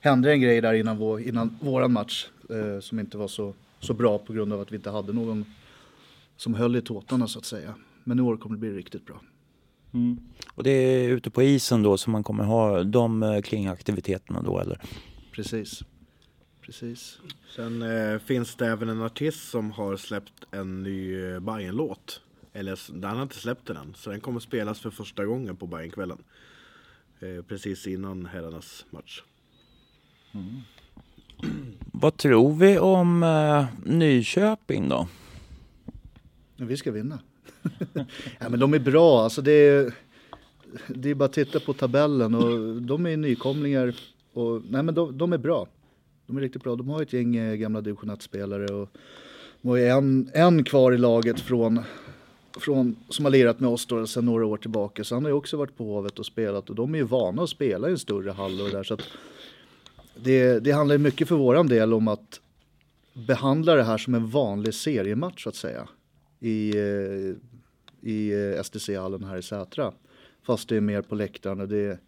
hände 0.00 0.32
en 0.32 0.40
grej 0.40 0.60
där 0.60 0.74
innan, 0.74 0.98
vår, 0.98 1.20
innan 1.20 1.58
våran 1.62 1.92
match 1.92 2.28
eh, 2.50 2.80
som 2.80 2.98
inte 3.00 3.18
var 3.18 3.28
så, 3.28 3.54
så 3.80 3.94
bra 3.94 4.18
på 4.18 4.32
grund 4.32 4.52
av 4.52 4.60
att 4.60 4.72
vi 4.72 4.76
inte 4.76 4.90
hade 4.90 5.12
någon 5.12 5.44
som 6.36 6.54
höll 6.54 6.76
i 6.76 6.82
tåtarna 6.82 7.28
så 7.28 7.38
att 7.38 7.44
säga. 7.44 7.74
Men 8.04 8.18
i 8.18 8.22
år 8.22 8.36
kommer 8.36 8.56
det 8.56 8.60
bli 8.60 8.70
riktigt 8.70 9.06
bra. 9.06 9.20
Och 10.54 10.62
det 10.62 10.70
är 10.70 11.08
ute 11.08 11.30
på 11.30 11.42
isen 11.42 11.82
då 11.82 11.98
som 11.98 12.12
man 12.12 12.24
kommer 12.24 12.44
ha 12.44 12.82
de 12.82 13.22
eh, 13.22 13.40
kringaktiviteterna 13.40 14.42
då 14.42 14.58
eller? 14.58 14.80
Precis. 15.32 15.82
Precis. 16.60 17.18
Sen 17.56 17.82
eh, 17.82 18.18
finns 18.18 18.54
det 18.54 18.66
även 18.66 18.88
en 18.88 19.02
artist 19.02 19.50
som 19.50 19.70
har 19.70 19.96
släppt 19.96 20.46
en 20.50 20.82
ny 20.82 21.24
eh, 21.24 21.40
Bajen-låt. 21.40 22.22
Eller 22.52 22.78
den 22.92 23.16
har 23.16 23.22
inte 23.22 23.34
släppt 23.34 23.66
den 23.66 23.76
än. 23.76 23.94
Så 23.96 24.10
den 24.10 24.20
kommer 24.20 24.40
spelas 24.40 24.80
för 24.80 24.90
första 24.90 25.24
gången 25.24 25.56
på 25.56 25.66
Bajenkvällen. 25.66 26.18
Eh, 27.20 27.42
precis 27.42 27.86
innan 27.86 28.26
herrarnas 28.26 28.86
match. 28.90 29.22
Vad 32.00 32.16
tror 32.16 32.52
vi 32.52 32.78
om 32.78 33.22
eh, 33.22 33.64
Nyköping 33.84 34.88
då? 34.88 35.08
Vi 36.56 36.76
ska 36.76 36.92
vinna. 36.92 37.18
ja, 38.38 38.48
men 38.48 38.60
de 38.60 38.74
är 38.74 38.78
bra. 38.78 39.22
Alltså 39.22 39.42
det, 39.42 39.52
är, 39.52 39.94
det 40.88 41.10
är 41.10 41.14
bara 41.14 41.24
att 41.24 41.32
titta 41.32 41.60
på 41.60 41.72
tabellen 41.72 42.34
och 42.34 42.82
de 42.82 43.06
är 43.06 43.16
nykomlingar. 43.16 43.94
Och, 44.32 44.62
nej 44.70 44.82
men 44.82 44.94
de, 44.94 45.18
de 45.18 45.32
är 45.32 45.38
bra. 45.38 45.66
De 46.26 46.36
är 46.36 46.40
riktigt 46.40 46.62
bra. 46.62 46.76
De 46.76 46.88
har 46.88 47.02
ett 47.02 47.12
gäng 47.12 47.36
eh, 47.36 47.54
gamla 47.54 47.80
division 47.80 48.10
1-spelare 48.10 48.74
och 48.74 48.88
de 49.62 49.68
har 49.68 49.78
en, 49.78 50.30
en 50.34 50.64
kvar 50.64 50.92
i 50.92 50.98
laget 50.98 51.40
från, 51.40 51.80
från, 52.58 52.96
som 53.08 53.24
har 53.24 53.32
lirat 53.32 53.60
med 53.60 53.70
oss 53.70 53.86
då 53.86 54.06
sedan 54.06 54.24
några 54.24 54.46
år 54.46 54.56
tillbaka. 54.56 55.04
Så 55.04 55.14
han 55.14 55.24
har 55.24 55.30
ju 55.30 55.36
också 55.36 55.56
varit 55.56 55.76
på 55.76 55.84
Hovet 55.84 56.18
och 56.18 56.26
spelat 56.26 56.70
och 56.70 56.76
de 56.76 56.94
är 56.94 56.98
ju 56.98 57.04
vana 57.04 57.42
att 57.42 57.50
spela 57.50 57.88
i 57.88 57.92
en 57.92 57.98
större 57.98 58.30
hall 58.30 58.60
och 58.60 58.66
det 58.66 58.76
där. 58.76 58.84
Så 58.84 58.94
att 58.94 59.02
det, 60.14 60.60
det 60.60 60.72
handlar 60.72 60.94
ju 60.94 60.98
mycket 60.98 61.28
för 61.28 61.36
våran 61.36 61.66
del 61.66 61.94
om 61.94 62.08
att 62.08 62.40
behandla 63.12 63.74
det 63.74 63.82
här 63.82 63.98
som 63.98 64.14
en 64.14 64.30
vanlig 64.30 64.74
seriematch 64.74 65.42
så 65.42 65.48
att 65.48 65.56
säga 65.56 65.88
i, 66.40 66.74
i 68.00 68.32
eh, 68.32 68.62
STC-hallen 68.62 69.24
här 69.24 69.36
i 69.36 69.42
Sätra. 69.42 69.92
Fast 70.42 70.68
det 70.68 70.76
är 70.76 70.80
mer 70.80 71.02
på 71.02 71.14
läktaren 71.14 71.60
och 71.60 71.68
det 71.68 71.98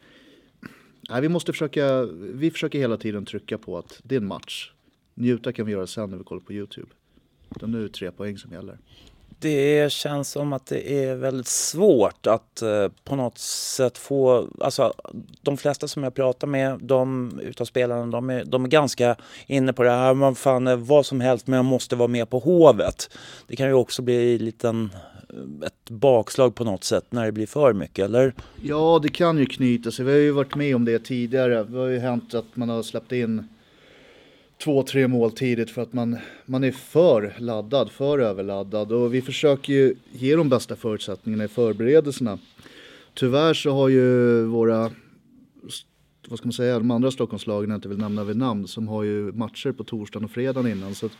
Nej, 1.10 1.20
vi 1.20 1.28
måste 1.28 1.52
försöka, 1.52 2.04
vi 2.34 2.50
försöker 2.50 2.78
hela 2.78 2.96
tiden 2.96 3.24
trycka 3.24 3.58
på 3.58 3.78
att 3.78 4.00
det 4.02 4.14
är 4.14 4.20
en 4.20 4.26
match. 4.26 4.72
Njuta 5.14 5.52
kan 5.52 5.66
vi 5.66 5.72
göra 5.72 5.86
sen 5.86 6.10
när 6.10 6.18
vi 6.18 6.24
kollar 6.24 6.40
på 6.40 6.52
Youtube. 6.52 6.88
Utan 7.56 7.70
nu 7.70 7.78
är 7.78 7.82
det 7.82 7.88
tre 7.88 8.12
poäng 8.12 8.38
som 8.38 8.52
gäller. 8.52 8.78
Det 9.42 9.92
känns 9.92 10.30
som 10.30 10.52
att 10.52 10.66
det 10.66 11.04
är 11.04 11.14
väldigt 11.14 11.46
svårt 11.46 12.26
att 12.26 12.62
eh, 12.62 12.88
på 13.04 13.16
något 13.16 13.38
sätt 13.38 13.98
få, 13.98 14.48
alltså 14.60 14.94
de 15.40 15.56
flesta 15.56 15.88
som 15.88 16.02
jag 16.02 16.14
pratar 16.14 16.46
med, 16.46 16.78
de 16.82 17.32
utav 17.42 17.64
spelarna, 17.64 18.06
de 18.06 18.30
är, 18.30 18.44
de 18.44 18.64
är 18.64 18.68
ganska 18.68 19.16
inne 19.46 19.72
på 19.72 19.82
det 19.82 19.90
här, 19.90 20.14
man 20.14 20.34
fan 20.34 20.66
eh, 20.66 20.76
vad 20.76 21.06
som 21.06 21.20
helst 21.20 21.46
men 21.46 21.56
jag 21.56 21.64
måste 21.64 21.96
vara 21.96 22.08
med 22.08 22.30
på 22.30 22.38
Hovet. 22.38 23.10
Det 23.46 23.56
kan 23.56 23.66
ju 23.66 23.72
också 23.72 24.02
bli 24.02 24.38
liten, 24.38 24.90
eh, 25.28 25.66
ett 25.66 25.90
bakslag 25.90 26.54
på 26.54 26.64
något 26.64 26.84
sätt 26.84 27.04
när 27.10 27.24
det 27.24 27.32
blir 27.32 27.46
för 27.46 27.72
mycket, 27.72 28.04
eller? 28.04 28.34
Ja, 28.62 29.00
det 29.02 29.08
kan 29.08 29.38
ju 29.38 29.46
knyta 29.46 29.90
sig. 29.90 30.04
Vi 30.04 30.12
har 30.12 30.18
ju 30.18 30.30
varit 30.30 30.54
med 30.54 30.76
om 30.76 30.84
det 30.84 30.98
tidigare. 30.98 31.64
Det 31.64 31.78
har 31.78 31.86
ju 31.86 31.98
hänt 31.98 32.34
att 32.34 32.56
man 32.56 32.68
har 32.68 32.82
släppt 32.82 33.12
in 33.12 33.48
två, 34.64 34.82
tre 34.82 35.08
mål 35.08 35.32
tidigt 35.32 35.70
för 35.70 35.82
att 35.82 35.92
man, 35.92 36.16
man 36.46 36.64
är 36.64 36.72
för 36.72 37.34
laddad, 37.38 37.90
för 37.90 38.18
överladdad. 38.18 38.92
Och 38.92 39.14
vi 39.14 39.22
försöker 39.22 39.72
ju 39.72 39.94
ge 40.12 40.36
de 40.36 40.48
bästa 40.48 40.76
förutsättningarna 40.76 41.44
i 41.44 41.48
förberedelserna. 41.48 42.38
Tyvärr 43.14 43.54
så 43.54 43.70
har 43.70 43.88
ju 43.88 44.44
våra, 44.44 44.90
vad 46.28 46.38
ska 46.38 46.46
man 46.46 46.52
säga, 46.52 46.78
de 46.78 46.90
andra 46.90 47.10
Stockholmslagen, 47.10 47.70
jag 47.70 47.76
inte 47.76 47.88
vill 47.88 47.98
nämna 47.98 48.24
vid 48.24 48.36
namn, 48.36 48.66
som 48.66 48.88
har 48.88 49.02
ju 49.02 49.32
matcher 49.32 49.72
på 49.72 49.84
torsdagen 49.84 50.24
och 50.24 50.30
fredagen 50.30 50.72
innan. 50.72 50.94
Så 50.94 51.06
att 51.06 51.12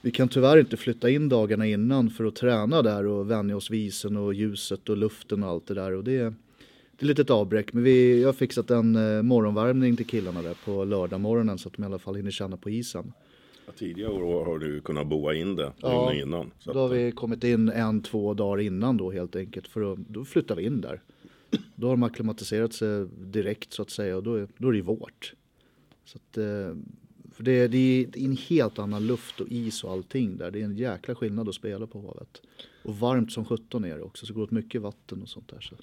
vi 0.00 0.10
kan 0.10 0.28
tyvärr 0.28 0.58
inte 0.58 0.76
flytta 0.76 1.10
in 1.10 1.28
dagarna 1.28 1.66
innan 1.66 2.10
för 2.10 2.24
att 2.24 2.36
träna 2.36 2.82
där 2.82 3.06
och 3.06 3.30
vänja 3.30 3.56
oss 3.56 3.70
vid 3.70 3.86
isen 3.86 4.16
och 4.16 4.34
ljuset 4.34 4.88
och 4.88 4.96
luften 4.96 5.42
och 5.42 5.50
allt 5.50 5.66
det 5.66 5.74
där. 5.74 5.92
Och 5.92 6.04
det, 6.04 6.34
det 6.98 7.04
är 7.04 7.06
lite 7.06 7.22
ett 7.22 7.30
avbräck. 7.30 7.72
Men 7.72 7.82
vi, 7.82 8.20
jag 8.20 8.28
har 8.28 8.32
fixat 8.32 8.70
en 8.70 8.96
eh, 8.96 9.22
morgonvärmning 9.22 9.96
till 9.96 10.06
killarna 10.06 10.42
där 10.42 10.56
på 10.64 10.84
lördag 10.84 11.20
morgonen 11.20 11.58
så 11.58 11.68
att 11.68 11.74
de 11.74 11.82
i 11.82 11.86
alla 11.86 11.98
fall 11.98 12.14
hinner 12.14 12.30
känna 12.30 12.56
på 12.56 12.70
isen. 12.70 13.12
Ja, 13.66 13.72
tidigare 13.76 14.12
år 14.12 14.44
har 14.44 14.58
du 14.58 14.80
kunnat 14.80 15.06
boa 15.06 15.34
in 15.34 15.56
det 15.56 15.72
Ja, 15.76 16.14
innan. 16.14 16.50
Så 16.58 16.72
Då 16.72 16.78
har 16.78 16.88
vi 16.88 17.12
kommit 17.12 17.44
in 17.44 17.68
en, 17.68 18.02
två 18.02 18.34
dagar 18.34 18.62
innan 18.62 18.96
då 18.96 19.10
helt 19.10 19.36
enkelt. 19.36 19.68
För 19.68 19.92
att, 19.92 19.98
då 19.98 20.24
flyttar 20.24 20.56
vi 20.56 20.64
in 20.64 20.80
där. 20.80 21.02
Då 21.74 21.86
har 21.86 21.92
de 21.92 22.02
akklimatiserat 22.02 22.72
sig 22.72 23.06
direkt 23.16 23.72
så 23.72 23.82
att 23.82 23.90
säga 23.90 24.16
och 24.16 24.22
då 24.22 24.34
är, 24.34 24.48
då 24.58 24.68
är 24.68 24.72
det 24.72 24.82
vårt. 24.82 25.34
Så 26.04 26.18
att, 26.18 26.38
eh, 26.38 26.76
för 27.32 27.42
det, 27.42 27.68
det 27.68 27.78
är 27.78 28.18
en 28.18 28.36
helt 28.36 28.78
annan 28.78 29.06
luft 29.06 29.40
och 29.40 29.48
is 29.48 29.84
och 29.84 29.92
allting 29.92 30.36
där. 30.36 30.50
Det 30.50 30.60
är 30.60 30.64
en 30.64 30.76
jäkla 30.76 31.14
skillnad 31.14 31.48
att 31.48 31.54
spela 31.54 31.86
på 31.86 32.00
havet. 32.00 32.42
Och 32.82 32.98
varmt 32.98 33.32
som 33.32 33.44
17 33.44 33.84
är 33.84 33.96
det 33.96 34.02
också, 34.02 34.26
så 34.26 34.32
det 34.32 34.36
går 34.36 34.42
åt 34.42 34.50
mycket 34.50 34.82
vatten 34.82 35.22
och 35.22 35.28
sånt 35.28 35.48
där. 35.48 35.60
Så. 35.60 35.74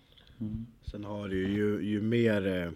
Mm. 0.42 0.66
Sen 0.92 1.04
har 1.04 1.28
du 1.28 1.48
ju, 1.48 1.82
ju 1.82 2.02
mer 2.02 2.48
eh, 2.48 2.72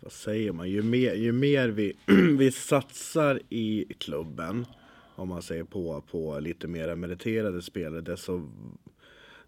vad 0.00 0.12
säger 0.12 0.52
man, 0.52 0.70
ju 0.70 0.82
mer, 0.82 1.14
ju 1.14 1.32
mer 1.32 1.68
vi, 1.68 1.92
vi 2.38 2.52
satsar 2.52 3.40
i 3.48 3.84
klubben 3.98 4.66
om 5.14 5.28
man 5.28 5.42
säger 5.42 5.64
på, 5.64 6.02
på 6.10 6.40
lite 6.40 6.68
mer 6.68 6.94
meriterade 6.94 7.62
spelare 7.62 8.00
desto, 8.00 8.50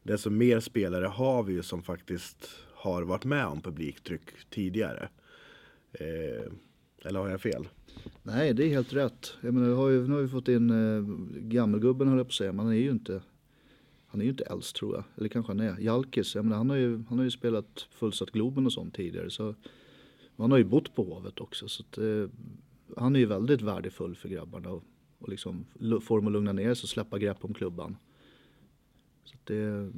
desto 0.03 0.31
mer 0.31 0.61
spelare 0.61 1.07
har 1.07 1.43
vi 1.43 1.53
ju 1.53 1.63
som 1.63 1.83
faktiskt 1.83 2.51
har 2.75 3.03
varit 3.03 3.25
med 3.25 3.47
om 3.47 3.61
publiktryck 3.61 4.51
tidigare. 4.51 5.09
Eh, 5.93 6.53
Eller 7.05 7.21
har 7.21 7.29
jag 7.29 7.41
fel? 7.41 7.69
Nej, 8.23 8.55
det 8.55 8.65
är 8.65 8.69
helt 8.69 8.93
rätt. 8.93 9.35
Jag 9.41 9.55
menar, 9.55 9.75
har 9.77 9.89
ju, 9.89 10.09
nu 10.09 10.15
har 10.15 10.23
vi 10.23 10.29
fått 10.29 10.49
in 10.49 10.71
eh, 10.71 11.03
gammelgubben 11.41 12.09
höll 12.09 12.19
jag 12.19 12.27
på 12.27 12.31
att 12.31 12.35
säga, 12.35 12.53
men 12.53 12.67
han 12.67 12.75
är 12.75 12.79
ju 12.79 12.91
inte 12.91 13.23
han 14.07 14.21
är 14.21 14.25
ju 14.25 14.31
inte 14.31 14.45
äldst 14.45 14.77
tror 14.77 14.95
jag, 14.95 15.05
eller 15.17 15.29
kanske 15.29 15.53
han 15.53 15.61
är. 15.61 15.79
Jalkis, 15.81 16.35
jag 16.35 16.45
menar, 16.45 16.57
han, 16.57 16.71
har 16.71 16.77
ju, 16.77 17.03
han 17.09 17.19
har 17.19 17.25
ju 17.25 17.31
spelat 17.31 17.87
fullsatt 17.91 18.31
Globen 18.31 18.67
och 18.67 18.73
sånt 18.73 18.95
tidigare. 18.95 19.31
Så 19.31 19.55
han 20.37 20.51
har 20.51 20.59
ju 20.59 20.65
bott 20.65 20.95
på 20.95 21.05
Hovet 21.05 21.41
också. 21.41 21.69
Så 21.69 21.83
att, 21.83 21.99
eh, 21.99 22.29
han 22.97 23.17
är 23.17 23.21
ju 23.21 23.27
väldigt 23.27 23.63
värdefull 23.63 24.17
för 24.17 24.29
grabbarna. 24.29 24.71
Och, 24.71 24.85
och 25.19 25.29
liksom 25.29 25.67
få 26.03 26.17
dem 26.17 26.27
att 26.27 26.33
lugna 26.33 26.53
ner 26.53 26.75
sig 26.75 26.85
och 26.85 26.89
släppa 26.89 27.19
grepp 27.19 27.45
om 27.45 27.55
klubban. 27.55 27.97
Så 29.25 29.35
att 29.35 29.47
det, 29.47 29.93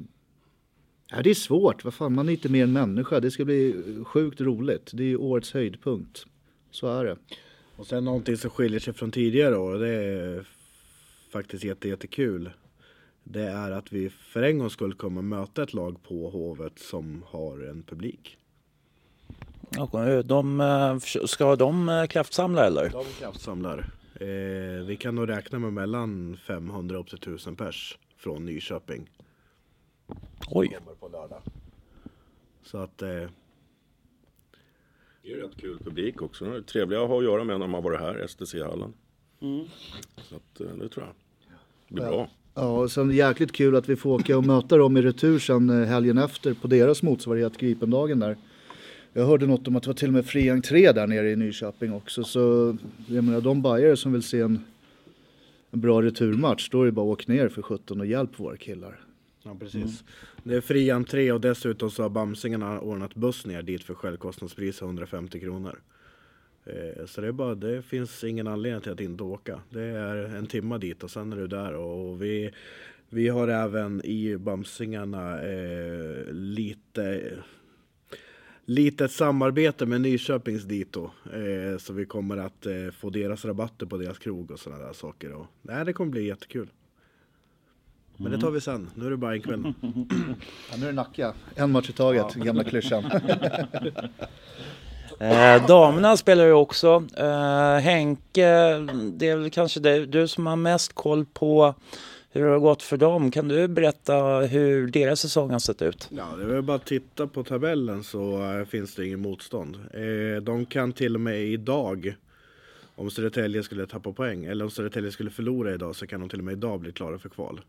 ja, 1.11 1.23
det 1.23 1.31
är 1.31 1.35
svårt, 1.35 1.85
vad 1.85 1.95
fan, 1.95 2.15
man 2.15 2.29
är 2.29 2.33
inte 2.33 2.49
mer 2.49 2.65
än 2.65 2.73
människa. 2.73 3.21
Det 3.21 3.31
ska 3.31 3.45
bli 3.45 3.85
sjukt 4.05 4.41
roligt. 4.41 4.91
Det 4.95 5.03
är 5.03 5.09
ju 5.09 5.17
årets 5.17 5.53
höjdpunkt. 5.53 6.27
Så 6.71 6.87
är 6.87 7.05
det. 7.05 7.17
Och 7.77 7.87
sen 7.87 8.05
någonting 8.05 8.37
som 8.37 8.51
skiljer 8.51 8.81
sig 8.81 8.95
från 8.95 9.11
tidigare 9.11 9.59
år, 9.59 9.75
det 9.75 9.89
är 9.89 10.49
faktiskt 11.31 11.65
jätte, 11.65 11.89
jättekul. 11.89 12.51
Det 13.31 13.43
är 13.43 13.71
att 13.71 13.93
vi 13.93 14.11
för 14.11 14.43
en 14.43 14.59
gångs 14.59 14.73
skull 14.73 14.95
kommer 14.95 15.23
möta 15.23 15.63
ett 15.63 15.75
lag 15.75 16.03
på 16.03 16.31
Hovet 16.31 16.79
som 16.79 17.25
har 17.27 17.61
en 17.61 17.83
publik. 17.83 18.39
Och 19.79 20.25
de, 20.25 20.61
eh, 20.61 20.99
ska 21.27 21.57
de 21.57 21.89
eh, 21.89 22.07
kraftsamla 22.07 22.67
eller? 22.67 22.89
De 22.91 23.05
kraftsamlar. 23.05 23.91
Eh, 24.15 24.85
vi 24.87 24.97
kan 25.01 25.15
nog 25.15 25.29
räkna 25.29 25.59
med 25.59 25.73
mellan 25.73 26.37
500 26.47 26.99
upp 26.99 27.09
till 27.09 27.19
1000 27.19 27.57
pers 27.57 27.99
från 28.17 28.45
Nyköping. 28.45 29.11
Oj. 30.51 30.69
Kommer 30.69 30.95
på 30.95 31.09
lördag. 31.09 31.43
Så 32.63 32.79
att 32.79 33.03
eh, 33.03 33.09
Det 35.23 35.33
är 35.33 35.37
rätt 35.37 35.57
kul 35.57 35.79
publik 35.79 36.23
också. 36.23 36.45
De 36.45 36.55
är 36.55 36.61
trevliga 36.61 37.03
att 37.03 37.09
ha 37.09 37.19
att 37.19 37.25
göra 37.25 37.45
med 37.45 37.61
när 37.61 37.67
man 37.67 37.83
varit 37.83 38.01
här, 38.01 38.27
STC-hallen. 38.27 38.93
Så 40.17 40.37
att, 40.37 40.55
det 40.55 40.89
tror 40.89 41.07
jag. 41.07 41.15
Det 41.89 41.95
blir 41.95 42.05
bra. 42.05 42.29
Ja, 42.55 42.81
och 42.81 42.91
sen 42.91 43.11
jäkligt 43.11 43.53
kul 43.53 43.77
att 43.77 43.89
vi 43.89 43.97
får 43.97 44.11
åka 44.11 44.39
och 44.39 44.45
möta 44.45 44.77
dem 44.77 44.97
i 44.97 45.03
retur 45.03 45.39
sen 45.39 45.71
eh, 45.71 45.89
helgen 45.89 46.19
efter 46.19 46.55
på 46.55 46.69
deras 46.69 47.03
motsvarighet 47.03 47.59
Gripendagen 47.59 48.19
där. 48.19 48.37
Jag 49.13 49.27
hörde 49.27 49.47
något 49.47 49.69
om 49.69 49.77
att 49.77 49.83
det 49.83 49.89
var 49.89 49.95
till 49.95 50.09
och 50.09 50.15
med 50.15 50.27
fri 50.27 50.51
entré 50.51 50.93
där 50.93 51.07
nere 51.07 51.31
i 51.31 51.37
Nyköping 51.37 51.93
också. 51.93 52.25
Så 52.25 52.77
jag 53.07 53.25
menar 53.25 53.41
de 53.41 53.63
bajare 53.63 53.97
som 53.97 54.13
vill 54.13 54.23
se 54.23 54.41
en, 54.41 54.65
en 55.71 55.81
bra 55.81 56.03
returmatch, 56.03 56.69
då 56.69 56.83
är 56.83 56.87
det 56.87 56.93
bara 56.93 57.13
att 57.13 57.21
åka 57.21 57.33
ner 57.33 57.49
för 57.49 57.63
17 57.63 58.01
och 58.01 58.07
hjälp 58.07 58.41
våra 58.41 58.57
killar. 58.57 59.01
Ja 59.43 59.57
precis. 59.61 60.05
Det 60.43 60.55
är 60.55 60.61
fri 60.61 60.91
entré 60.91 61.33
och 61.33 61.41
dessutom 61.41 61.91
så 61.91 62.03
har 62.03 62.11
Bamsingarna 62.11 62.81
ordnat 62.81 63.15
buss 63.15 63.47
ner 63.47 63.63
dit 63.63 63.85
för 63.85 63.95
självkostnadspris 63.95 64.83
150 64.83 65.41
kronor. 65.41 65.79
Eh, 66.69 67.07
Så 67.07 67.21
det 67.21 67.33
bara, 67.33 67.55
det 67.55 67.83
finns 67.83 68.25
ingen 68.25 68.47
anledning 68.47 68.81
till 68.83 68.93
att 68.93 69.01
inte 69.01 69.23
åka. 69.23 69.61
Det 69.71 69.83
är 69.83 70.17
en 70.17 70.47
timma 70.47 70.79
dit 70.79 71.03
och 71.05 71.11
sen 71.11 71.33
är 71.33 71.37
du 71.37 71.47
där 71.47 71.75
och 71.75 72.23
vi, 72.23 72.51
vi 73.09 73.29
har 73.29 73.49
även 73.49 74.05
i 74.05 74.37
Bamsingarna 74.37 75.43
eh, 75.43 76.25
lite 76.33 77.33
litet 78.65 79.13
samarbete 79.13 79.87
med 79.87 80.01
Nyköpings 80.01 80.65
Dito. 80.65 81.11
Eh, 81.33 81.79
så 81.79 81.93
vi 81.93 82.05
kommer 82.07 82.37
att 82.37 82.67
eh, 82.67 82.91
få 82.93 83.11
deras 83.11 83.45
rabatter 83.45 83.87
på 83.87 83.97
deras 83.97 84.19
krog 84.19 84.51
och 84.51 84.59
sådana 84.61 84.85
där 84.87 84.93
saker. 84.93 85.33
Och, 85.33 85.47
nej, 85.63 85.85
det 85.85 85.93
kommer 85.93 86.11
bli 86.11 86.27
jättekul. 86.27 86.71
Men 88.17 88.33
det 88.33 88.39
tar 88.41 88.51
vi 88.51 88.61
sen. 88.61 88.91
Nu 88.95 89.07
är 89.07 89.11
det 89.11 89.17
bara 89.17 89.35
en 89.35 89.41
kväll. 89.43 89.73
Ja, 89.83 90.77
nu 90.79 90.83
är 90.83 90.87
det 90.87 90.93
Nacka, 90.93 91.35
en 91.55 91.71
match 91.73 91.91
i 91.91 91.93
taget, 91.93 92.35
gamla 92.35 92.65
klyschan. 92.65 93.05
Eh, 95.21 95.67
damerna 95.67 96.17
spelar 96.17 96.45
ju 96.45 96.53
också. 96.53 97.05
Eh, 97.17 97.79
Henke, 97.79 98.49
det 99.13 99.29
är 99.29 99.37
väl 99.37 99.51
kanske 99.51 99.81
det, 99.81 100.07
du 100.07 100.29
som 100.29 100.47
har 100.47 100.57
mest 100.57 100.93
koll 100.93 101.25
på 101.25 101.75
hur 102.31 102.45
det 102.45 102.51
har 102.51 102.59
gått 102.59 102.83
för 102.83 102.97
dem. 102.97 103.31
Kan 103.31 103.49
du 103.49 103.69
berätta 103.69 104.15
hur 104.41 104.87
deras 104.87 105.21
säsong 105.21 105.51
har 105.51 105.59
sett 105.59 105.83
ut? 105.83 106.09
Ja, 106.11 106.27
det 106.37 106.43
är 106.43 106.49
väl 106.49 106.63
bara 106.63 106.77
att 106.77 106.87
titta 106.87 107.27
på 107.27 107.45
tabellen 107.45 108.05
så 108.05 108.53
eh, 108.53 108.65
finns 108.65 108.95
det 108.95 109.07
ingen 109.07 109.21
motstånd. 109.21 109.77
Eh, 109.95 110.43
de 110.43 110.67
kan 110.67 110.93
till 110.93 111.15
och 111.15 111.21
med 111.21 111.41
idag, 111.43 112.15
om 112.95 113.11
Södertälje 113.11 113.63
skulle 113.63 113.87
tappa 113.87 114.13
poäng, 114.13 114.45
eller 114.45 114.65
om 114.65 114.71
Södertälje 114.71 115.13
skulle 115.13 115.31
förlora 115.31 115.75
idag 115.75 115.97
så 115.97 116.07
kan 116.07 116.21
de 116.21 116.29
till 116.29 116.39
och 116.39 116.45
med 116.45 116.53
idag 116.53 116.81
bli 116.81 116.93
klara 116.93 117.19
för 117.19 117.29
kval. 117.29 117.61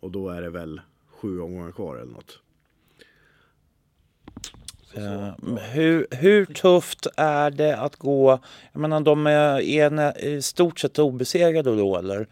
Och 0.00 0.10
då 0.10 0.28
är 0.28 0.42
det 0.42 0.50
väl 0.50 0.80
sju 1.10 1.40
omgångar 1.40 1.72
kvar 1.72 1.96
eller 1.96 2.12
något. 2.12 2.38
Eh, 4.94 5.32
hur, 5.72 6.06
hur 6.10 6.44
tufft 6.44 7.06
är 7.16 7.50
det 7.50 7.76
att 7.76 7.96
gå? 7.96 8.38
Jag 8.72 8.80
menar, 8.80 9.00
de 9.00 9.26
är, 9.26 9.60
är 9.60 10.24
i 10.24 10.42
stort 10.42 10.78
sett 10.80 10.98
obesegrade 10.98 11.76
då 11.76 11.96
eller? 11.96 12.26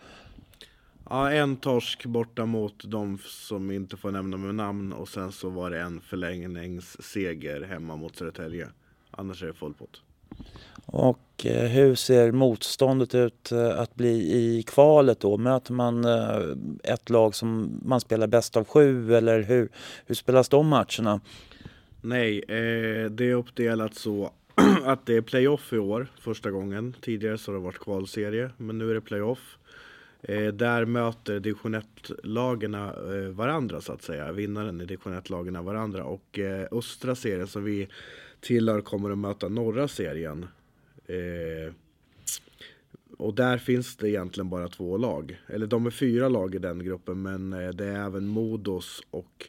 Ja, 1.08 1.30
en 1.30 1.56
torsk 1.56 2.06
borta 2.06 2.46
mot 2.46 2.74
de 2.84 3.18
som 3.24 3.70
inte 3.70 3.96
får 3.96 4.10
nämna 4.10 4.36
med 4.36 4.54
namn 4.54 4.92
och 4.92 5.08
sen 5.08 5.32
så 5.32 5.50
var 5.50 5.70
det 5.70 5.80
en 5.80 6.00
förlängningsseger 6.00 7.62
hemma 7.62 7.96
mot 7.96 8.16
Södertälje. 8.16 8.68
Annars 9.10 9.42
är 9.42 9.46
det 9.46 9.54
full 9.54 9.74
pott. 9.74 10.02
Och 10.86 11.46
eh, 11.46 11.68
hur 11.68 11.94
ser 11.94 12.32
motståndet 12.32 13.14
ut 13.14 13.52
eh, 13.52 13.80
att 13.80 13.94
bli 13.94 14.32
i 14.32 14.62
kvalet 14.62 15.20
då? 15.20 15.36
Möter 15.36 15.72
man 15.72 16.04
eh, 16.04 16.92
ett 16.92 17.10
lag 17.10 17.34
som 17.34 17.80
man 17.84 18.00
spelar 18.00 18.26
bäst 18.26 18.56
av 18.56 18.64
sju 18.64 19.14
eller 19.14 19.42
hur, 19.42 19.68
hur 20.06 20.14
spelas 20.14 20.48
de 20.48 20.68
matcherna? 20.68 21.20
Nej, 22.02 22.38
eh, 22.38 23.10
det 23.10 23.30
är 23.30 23.34
uppdelat 23.34 23.94
så 23.94 24.32
att 24.84 25.06
det 25.06 25.16
är 25.16 25.20
playoff 25.20 25.72
i 25.72 25.78
år, 25.78 26.06
första 26.20 26.50
gången. 26.50 26.96
Tidigare 27.00 27.38
så 27.38 27.52
har 27.52 27.58
det 27.58 27.64
varit 27.64 27.78
kvalserie, 27.78 28.50
men 28.56 28.78
nu 28.78 28.90
är 28.90 28.94
det 28.94 29.00
playoff. 29.00 29.58
Eh, 30.22 30.46
där 30.46 30.84
möter 30.84 31.40
division 31.40 31.74
1-lagen 31.74 32.74
eh, 32.74 33.30
varandra 33.30 33.80
så 33.80 33.92
att 33.92 34.02
säga. 34.02 34.32
Vinnaren 34.32 34.80
i 34.80 34.84
division 34.84 35.14
1-lagen 35.14 35.64
varandra. 35.64 36.04
Och 36.04 36.38
eh, 36.38 36.68
östra 36.72 37.14
serien 37.14 37.46
som 37.46 37.64
vi 37.64 37.88
tillhör 38.40 38.80
kommer 38.80 39.10
att 39.10 39.18
möta 39.18 39.48
norra 39.48 39.88
serien. 39.88 40.46
Eh, 41.06 41.72
och 43.18 43.34
där 43.34 43.58
finns 43.58 43.96
det 43.96 44.08
egentligen 44.08 44.50
bara 44.50 44.68
två 44.68 44.96
lag. 44.96 45.40
Eller 45.46 45.66
de 45.66 45.86
är 45.86 45.90
fyra 45.90 46.28
lag 46.28 46.54
i 46.54 46.58
den 46.58 46.84
gruppen 46.84 47.22
men 47.22 47.52
eh, 47.52 47.68
det 47.68 47.86
är 47.86 48.06
även 48.06 48.26
Modos 48.26 49.02
och 49.10 49.48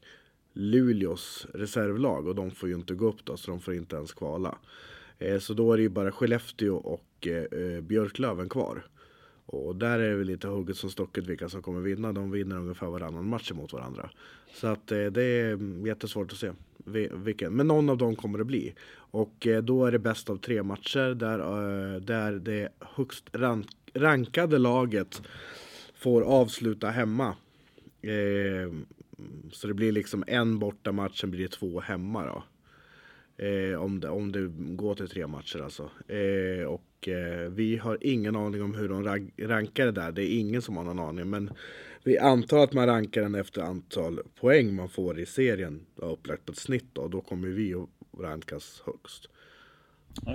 Luleås 0.54 1.48
reservlag 1.54 2.28
och 2.28 2.36
de 2.36 2.52
får 2.52 2.70
ju 2.70 2.76
inte 2.76 2.94
gå 2.94 3.08
upp 3.08 3.26
då 3.26 3.38
så 3.38 3.52
de 3.52 3.60
får 3.60 3.74
inte 3.74 3.96
ens 3.96 4.14
kvala. 4.14 4.58
Eh, 5.20 5.40
så 5.40 5.54
då 5.54 5.74
är 5.74 5.78
det 5.78 5.84
ju 5.84 5.90
bara 5.90 6.12
Skellefteå 6.12 6.76
och 6.76 7.28
eh, 7.28 7.82
Björklöven 7.82 8.50
kvar. 8.50 8.86
Och 9.46 9.76
där 9.76 10.00
är 10.00 10.10
det 10.10 10.16
väl 10.16 10.28
lite 10.28 10.48
hugget 10.48 10.78
som 10.78 10.90
stocket 10.90 11.28
vilka 11.28 11.50
som 11.50 11.62
kommer 11.62 11.82
vinna. 11.82 12.14
De 12.14 12.32
vinner 12.32 12.58
ungefär 12.58 12.88
varannan 12.88 13.28
match 13.28 13.52
mot 13.52 13.74
varandra. 13.74 14.10
Så 14.54 14.68
att 14.68 14.92
eh, 14.92 15.06
det 15.06 15.24
är 15.24 15.54
mm, 15.54 15.86
jättesvårt 15.86 16.32
att 16.32 16.38
se 16.38 16.52
vilken. 17.12 17.54
Men 17.54 17.68
någon 17.68 17.90
av 17.90 17.98
dem 17.98 18.16
kommer 18.16 18.38
det 18.38 18.46
bli. 18.46 18.74
Och 18.94 19.48
eh, 19.48 19.64
då 19.64 19.86
är 19.86 19.92
det 19.92 20.00
bäst 20.00 20.30
av 20.30 20.38
tre 20.38 20.64
matcher 20.64 21.14
där, 21.14 21.40
eh, 21.40 22.02
där 22.02 22.32
det 22.32 22.70
högst 22.80 23.26
rank 23.32 23.68
rankade 23.94 24.58
laget 24.58 25.22
får 25.96 26.22
avsluta 26.22 26.90
hemma. 26.90 27.36
Eh, 28.02 28.74
så 29.52 29.68
det 29.68 29.74
blir 29.74 29.92
liksom 29.92 30.24
en 30.28 30.60
borta 30.60 30.92
match, 30.92 31.22
sen 31.22 31.32
blir 31.32 31.42
det 31.42 31.48
två 31.52 31.80
hemma 31.80 32.26
då. 32.26 32.44
Eh, 33.46 33.82
om, 33.82 34.00
det, 34.00 34.10
om 34.10 34.32
det 34.32 34.48
går 34.76 34.96
till 34.96 35.10
tre 35.10 35.28
matcher 35.28 35.60
alltså. 35.60 35.90
Eh, 36.08 36.66
och 36.66 37.08
eh, 37.08 37.50
vi 37.50 37.78
har 37.78 37.98
ingen 38.02 38.36
aning 38.36 38.64
om 38.64 38.76
hur 38.76 38.90
de 38.90 39.04
rag- 39.04 39.32
rankar 39.38 39.86
det 39.86 39.92
där. 39.92 40.12
Det 40.12 40.24
är 40.24 40.40
ingen 40.40 40.62
som 40.62 40.78
har 40.78 40.84
någon 40.84 41.00
aning. 41.00 41.30
Men 41.30 41.52
vi 42.04 42.18
antar 42.18 42.64
att 42.64 42.74
man 42.74 42.86
rankar 42.86 43.22
den 43.22 43.36
efter 43.36 43.62
antal 43.62 44.20
poäng 44.40 44.76
man 44.76 44.90
får 44.90 45.20
i 45.20 45.26
serien. 45.26 45.86
Då, 45.96 46.06
upplagt 46.06 46.46
på 46.46 46.52
ett 46.52 46.58
snitt 46.58 46.86
då. 46.94 47.08
Då 47.08 47.22
kommer 47.22 47.48
vi 47.48 47.74
att 47.74 47.90
rankas 48.20 48.84
högst. 48.86 49.30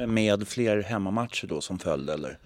Med 0.08 0.48
fler 0.48 0.82
hemmamatcher 0.82 1.46
då 1.46 1.60
som 1.60 1.78
följd 1.78 2.10
eller? 2.10 2.38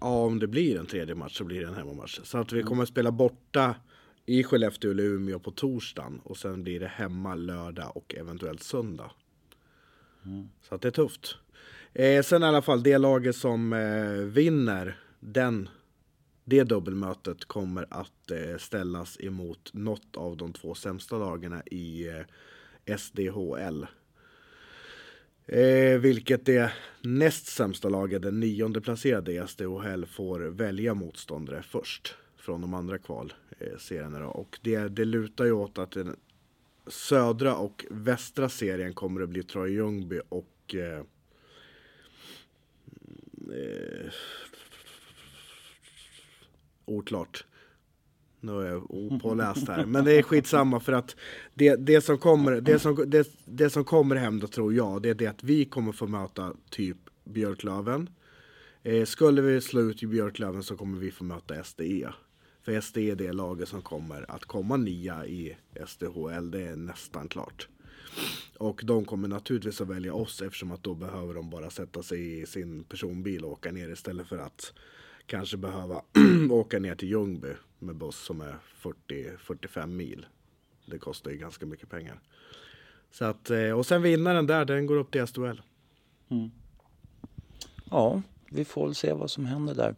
Ja, 0.00 0.24
om 0.24 0.38
det 0.38 0.46
blir 0.46 0.78
en 0.78 0.86
tredje 0.86 1.14
match 1.14 1.38
så 1.38 1.44
blir 1.44 1.60
det 1.60 1.66
en 1.66 1.74
hemmamatch. 1.74 2.20
Så 2.24 2.38
att 2.38 2.52
vi 2.52 2.62
kommer 2.62 2.82
att 2.82 2.88
spela 2.88 3.10
borta 3.10 3.74
i 4.26 4.42
Skellefteå 4.42 4.90
eller 4.90 5.02
Umeå 5.02 5.38
på 5.38 5.50
torsdagen. 5.50 6.20
Och 6.24 6.36
sen 6.36 6.62
blir 6.62 6.80
det 6.80 6.86
hemma 6.86 7.34
lördag 7.34 7.96
och 7.96 8.14
eventuellt 8.14 8.62
söndag. 8.62 9.10
Så 10.62 10.74
att 10.74 10.82
det 10.82 10.88
är 10.88 10.92
tufft. 10.92 11.36
Eh, 11.92 12.22
sen 12.22 12.42
i 12.42 12.46
alla 12.46 12.62
fall, 12.62 12.82
det 12.82 12.98
laget 12.98 13.36
som 13.36 13.72
eh, 13.72 14.10
vinner 14.10 15.00
den, 15.20 15.68
det 16.44 16.64
dubbelmötet 16.64 17.44
kommer 17.44 17.86
att 17.90 18.30
eh, 18.30 18.56
ställas 18.58 19.20
emot 19.20 19.70
något 19.72 20.16
av 20.16 20.36
de 20.36 20.52
två 20.52 20.74
sämsta 20.74 21.18
lagarna 21.18 21.62
i 21.66 22.08
eh, 22.08 22.96
SDHL. 22.96 23.86
Eh, 25.46 25.98
vilket 25.98 26.46
det 26.46 26.72
näst 27.00 27.46
sämsta 27.46 27.88
laget, 27.88 28.22
den 28.22 28.40
nionde 28.40 28.80
placerade 28.80 29.32
i 29.32 29.46
SDHL, 29.48 30.06
får 30.06 30.40
välja 30.40 30.94
motståndare 30.94 31.62
först 31.62 32.16
från 32.42 32.60
de 32.60 32.74
andra 32.74 32.98
kvalserierna. 32.98 34.18
då. 34.18 34.26
Och 34.26 34.58
det, 34.62 34.88
det 34.88 35.04
lutar 35.04 35.44
ju 35.44 35.52
åt 35.52 35.78
att 35.78 35.90
den 35.90 36.16
södra 36.86 37.56
och 37.56 37.86
västra 37.90 38.48
serien 38.48 38.94
kommer 38.94 39.20
att 39.20 39.28
bli 39.28 39.42
Troja 39.42 39.72
Ljungby 39.72 40.20
och 40.28 40.74
eh, 40.74 41.02
Eh, 43.50 44.10
oklart. 46.84 47.44
Nu 48.40 48.52
är 48.52 48.66
jag 48.66 48.90
opåläst 48.90 49.68
här, 49.68 49.86
men 49.86 50.04
det 50.04 50.12
är 50.12 50.22
skitsamma 50.22 50.80
för 50.80 50.92
att 50.92 51.16
det, 51.54 51.76
det, 51.76 52.00
som 52.00 52.18
kommer, 52.18 52.60
det, 52.60 52.78
som, 52.78 53.04
det, 53.06 53.28
det 53.44 53.70
som 53.70 53.84
kommer 53.84 54.16
hända 54.16 54.46
tror 54.46 54.74
jag, 54.74 55.02
det 55.02 55.08
är 55.08 55.14
det 55.14 55.26
att 55.26 55.44
vi 55.44 55.64
kommer 55.64 55.92
få 55.92 56.06
möta 56.06 56.52
typ 56.70 56.96
Björklöven. 57.24 58.10
Eh, 58.82 59.04
skulle 59.04 59.42
vi 59.42 59.60
slå 59.60 59.80
ut 59.80 60.02
i 60.02 60.06
Björklöven 60.06 60.62
så 60.62 60.76
kommer 60.76 60.98
vi 60.98 61.10
få 61.10 61.24
möta 61.24 61.64
SDE. 61.64 62.12
För 62.62 62.80
SD 62.80 62.98
är 62.98 63.16
det 63.16 63.32
laget 63.32 63.68
som 63.68 63.82
kommer 63.82 64.30
att 64.30 64.44
komma 64.44 64.76
nia 64.76 65.26
i 65.26 65.56
SDHL, 65.86 66.50
det 66.50 66.62
är 66.62 66.76
nästan 66.76 67.28
klart. 67.28 67.68
Och 68.58 68.80
de 68.84 69.04
kommer 69.04 69.28
naturligtvis 69.28 69.80
att 69.80 69.88
välja 69.88 70.14
oss 70.14 70.42
eftersom 70.42 70.72
att 70.72 70.82
då 70.82 70.94
behöver 70.94 71.34
de 71.34 71.50
bara 71.50 71.70
sätta 71.70 72.02
sig 72.02 72.40
i 72.40 72.46
sin 72.46 72.84
personbil 72.84 73.44
och 73.44 73.52
åka 73.52 73.72
ner 73.72 73.88
istället 73.88 74.28
för 74.28 74.38
att 74.38 74.72
kanske 75.26 75.56
behöva 75.56 76.02
åka 76.50 76.78
ner 76.78 76.94
till 76.94 77.08
Ljungby 77.08 77.52
med 77.78 77.96
buss 77.96 78.16
som 78.16 78.40
är 78.40 78.56
40-45 78.82 79.86
mil. 79.86 80.26
Det 80.86 80.98
kostar 80.98 81.30
ju 81.30 81.36
ganska 81.36 81.66
mycket 81.66 81.90
pengar. 81.90 82.20
Så 83.10 83.24
att, 83.24 83.50
eh, 83.50 83.70
och 83.70 83.86
sen 83.86 84.02
vinnaren 84.02 84.46
där, 84.46 84.64
den 84.64 84.86
går 84.86 84.96
upp 84.96 85.10
till 85.10 85.26
SDHL. 85.26 85.62
Mm. 86.28 86.50
Ja, 87.90 88.22
vi 88.54 88.64
får 88.64 88.86
väl 88.86 88.94
se 88.94 89.12
vad 89.12 89.30
som 89.30 89.46
händer 89.46 89.74
där. 89.74 89.94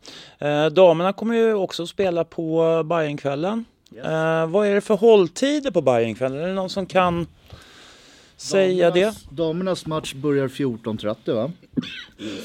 Eh, 0.66 0.70
damerna 0.72 1.12
kommer 1.12 1.34
ju 1.34 1.54
också 1.54 1.86
spela 1.86 2.24
på 2.24 2.82
Bajenkvällen. 2.84 3.64
Eh, 3.96 4.46
vad 4.50 4.66
är 4.66 4.74
det 4.74 4.80
för 4.80 4.94
hålltider 4.96 5.70
på 5.70 5.80
Bajenkvällen? 5.82 6.38
Är 6.40 6.46
det 6.48 6.54
någon 6.54 6.70
som 6.70 6.86
kan 6.86 7.26
säga 8.36 8.90
det? 8.90 9.00
Damernas- 9.10 9.26
Damernas 9.34 9.86
match 9.86 10.14
börjar 10.14 10.48
14.30 10.48 11.34
va? 11.34 11.52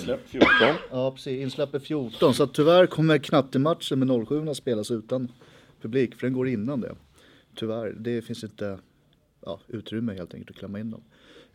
Släpp 0.03 0.29
14. 0.29 0.49
Ja 0.91 1.11
precis, 1.11 1.41
insläpp 1.41 1.73
är 1.75 1.79
14. 1.79 2.33
Så 2.33 2.47
tyvärr 2.47 2.85
kommer 2.85 3.17
knattematchen 3.17 3.99
med 3.99 4.27
07 4.27 4.49
att 4.49 4.57
spelas 4.57 4.91
utan 4.91 5.31
publik. 5.81 6.15
För 6.15 6.27
den 6.27 6.33
går 6.33 6.47
innan 6.47 6.81
det. 6.81 6.95
Tyvärr, 7.55 7.89
det 7.99 8.21
finns 8.21 8.43
inte 8.43 8.79
ja, 9.45 9.59
utrymme 9.67 10.13
helt 10.13 10.33
enkelt 10.33 10.49
att 10.49 10.59
klämma 10.59 10.79
in 10.79 10.91
dem. 10.91 11.01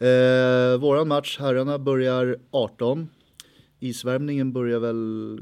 Eh, 0.08 0.76
våran 0.80 1.08
match, 1.08 1.38
herrarna, 1.40 1.78
börjar 1.78 2.36
18. 2.50 3.08
Isvärmningen 3.84 4.52
börjar 4.52 4.80
väl 4.80 5.40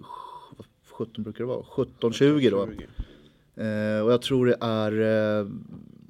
17 0.91 1.25
brukar 1.25 1.45
det 1.45 1.49
vara, 1.49 1.63
17.20 1.63 2.51
då. 2.51 2.63
Eh, 3.63 4.05
och 4.05 4.13
jag 4.13 4.23
tror 4.23 4.47
det 4.47 4.57
är 4.61 4.93
eh, 4.93 5.47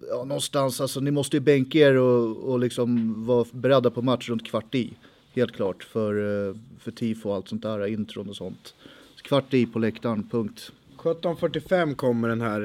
ja, 0.08 0.24
någonstans, 0.24 0.80
alltså 0.80 1.00
ni 1.00 1.10
måste 1.10 1.36
ju 1.36 1.40
bänka 1.40 1.78
er 1.78 1.94
och, 1.96 2.36
och 2.36 2.58
liksom 2.58 3.14
vara 3.26 3.46
beredda 3.52 3.90
på 3.90 4.02
match 4.02 4.28
runt 4.28 4.46
kvart 4.46 4.74
i. 4.74 4.92
Helt 5.34 5.52
klart 5.52 5.84
för, 5.84 6.48
eh, 6.48 6.56
för 6.78 6.90
tifo 6.90 7.28
och 7.28 7.34
allt 7.34 7.48
sånt 7.48 7.62
där, 7.62 7.86
intron 7.86 8.28
och 8.28 8.36
sånt. 8.36 8.74
Så 9.16 9.22
kvart 9.22 9.54
i 9.54 9.66
på 9.66 9.78
läktaren, 9.78 10.28
punkt. 10.28 10.72
17.45 10.96 11.94
kommer 11.94 12.28
den 12.28 12.40
här 12.40 12.60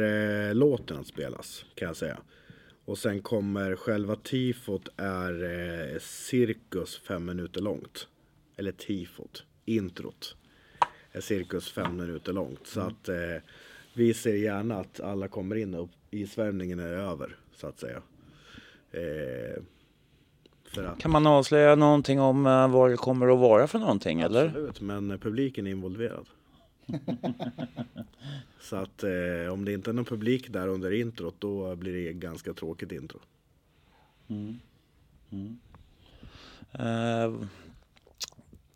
eh, 0.50 0.56
låten 0.56 0.98
att 0.98 1.08
spelas 1.08 1.66
kan 1.76 1.88
jag 1.88 1.98
säga. 1.98 2.18
Och 2.86 2.98
sen 2.98 3.22
kommer 3.22 3.76
själva 3.76 4.16
tifot 4.16 4.90
är 4.98 5.44
eh, 5.44 6.00
cirkus 6.00 7.00
fem 7.08 7.26
minuter 7.26 7.62
långt. 7.62 8.08
Eller 8.58 8.72
tifot, 8.72 9.44
introt. 9.68 10.36
Är 11.12 11.22
cirkus 11.22 11.72
fem 11.72 11.98
minuter 11.98 12.34
långt. 12.34 12.68
Så 12.68 12.82
att 12.82 13.10
eh, 13.10 13.16
vi 13.94 14.14
ser 14.14 14.36
gärna 14.36 14.80
att 14.80 15.00
alla 15.00 15.28
kommer 15.28 15.56
in 15.56 15.74
och 15.74 15.90
isvärmningen 16.12 16.80
är 16.80 16.94
över 16.94 17.36
så 17.56 17.68
att 17.68 17.80
säga. 17.80 18.02
Eh, 18.92 19.64
att, 20.76 21.00
Kan 21.00 21.12
man 21.12 21.28
avslöja 21.28 21.76
någonting 21.76 22.20
om 22.20 22.46
eh, 22.46 22.68
vad 22.68 22.90
det 22.90 22.98
kommer 22.98 23.28
att 23.28 23.40
vara 23.40 23.68
för 23.68 23.80
någonting 23.80 24.22
eller? 24.22 24.46
Absolut, 24.46 24.82
men 24.82 25.12
eh, 25.12 25.18
publiken 25.18 25.68
är 25.68 25.72
involverad. 25.72 26.26
Så 28.62 28.76
att 28.76 29.04
eh, 29.04 29.54
om 29.54 29.66
det 29.66 29.74
inte 29.74 29.92
är 29.92 29.94
någon 29.94 30.06
publik 30.06 30.54
där 30.54 30.68
under 30.68 30.92
introt 30.92 31.36
då 31.40 31.76
blir 31.76 31.94
det 31.94 32.14
ganska 32.14 32.54
tråkigt 32.54 32.92
intro. 32.92 33.20
Eh, 36.72 37.34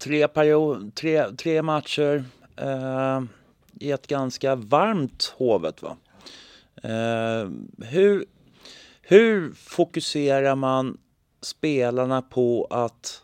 tre, 0.01 0.27
period, 0.27 0.95
tre, 0.95 1.31
tre 1.31 1.61
matcher 1.61 2.23
eh, 2.55 3.23
i 3.73 3.91
ett 3.91 4.07
ganska 4.07 4.55
varmt 4.55 5.33
Hovet. 5.37 5.81
Va? 5.81 5.97
Eh, 6.83 7.49
hur, 7.77 8.25
hur 9.01 9.51
fokuserar 9.53 10.55
man 10.55 10.97
spelarna 11.41 12.21
på 12.21 12.67
att 12.69 13.23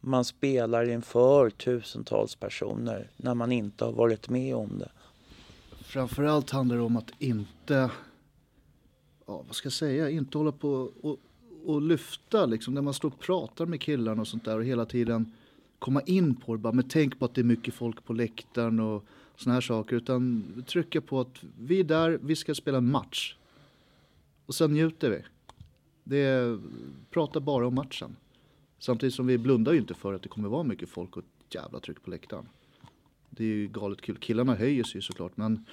man 0.00 0.24
spelar 0.24 0.88
inför 0.88 1.50
tusentals 1.50 2.34
personer 2.34 3.10
när 3.16 3.34
man 3.34 3.52
inte 3.52 3.84
har 3.84 3.92
varit 3.92 4.28
med 4.28 4.54
om 4.54 4.78
det? 4.78 4.90
Framförallt 5.84 6.50
handlar 6.50 6.76
det 6.76 6.82
om 6.82 6.96
att 6.96 7.10
inte, 7.18 7.90
ja 9.26 9.42
vad 9.46 9.54
ska 9.54 9.66
jag 9.66 9.72
säga, 9.72 10.10
inte 10.10 10.38
hålla 10.38 10.52
på 10.52 10.90
och, 11.02 11.16
och 11.64 11.82
lyfta 11.82 12.46
liksom 12.46 12.74
när 12.74 12.82
man 12.82 12.94
står 12.94 13.08
och 13.08 13.20
pratar 13.20 13.66
med 13.66 13.80
killarna 13.80 14.20
och 14.20 14.28
sånt 14.28 14.44
där 14.44 14.56
och 14.56 14.64
hela 14.64 14.84
tiden 14.84 15.32
komma 15.78 16.00
in 16.00 16.34
på 16.34 16.52
det 16.52 16.58
bara. 16.58 16.72
Men 16.72 16.88
tänk 16.88 17.18
på 17.18 17.24
att 17.24 17.34
det 17.34 17.40
är 17.40 17.44
mycket 17.44 17.74
folk 17.74 18.04
på 18.04 18.12
läktaren 18.12 18.80
och 18.80 19.04
såna 19.36 19.54
här 19.54 19.60
saker. 19.60 19.96
Utan 19.96 20.44
trycka 20.66 21.00
på 21.00 21.20
att 21.20 21.44
vi 21.58 21.80
är 21.80 21.84
där, 21.84 22.18
vi 22.22 22.36
ska 22.36 22.54
spela 22.54 22.78
en 22.78 22.90
match. 22.90 23.36
Och 24.46 24.54
sen 24.54 24.72
njuter 24.72 25.10
vi. 25.10 25.22
Det 26.04 26.16
är, 26.16 26.58
prata 27.10 27.40
bara 27.40 27.66
om 27.66 27.74
matchen. 27.74 28.16
Samtidigt 28.78 29.14
som 29.14 29.26
vi 29.26 29.38
blundar 29.38 29.72
ju 29.72 29.78
inte 29.78 29.94
för 29.94 30.14
att 30.14 30.22
det 30.22 30.28
kommer 30.28 30.48
vara 30.48 30.62
mycket 30.62 30.88
folk 30.88 31.16
och 31.16 31.22
ett 31.22 31.54
jävla 31.54 31.80
tryck 31.80 32.02
på 32.02 32.10
läktaren. 32.10 32.48
Det 33.30 33.44
är 33.44 33.48
ju 33.48 33.68
galet 33.68 34.00
kul. 34.00 34.16
Killarna 34.16 34.54
höjer 34.54 34.84
sig 34.84 34.94
ju 34.94 35.02
såklart 35.02 35.36
men 35.36 35.64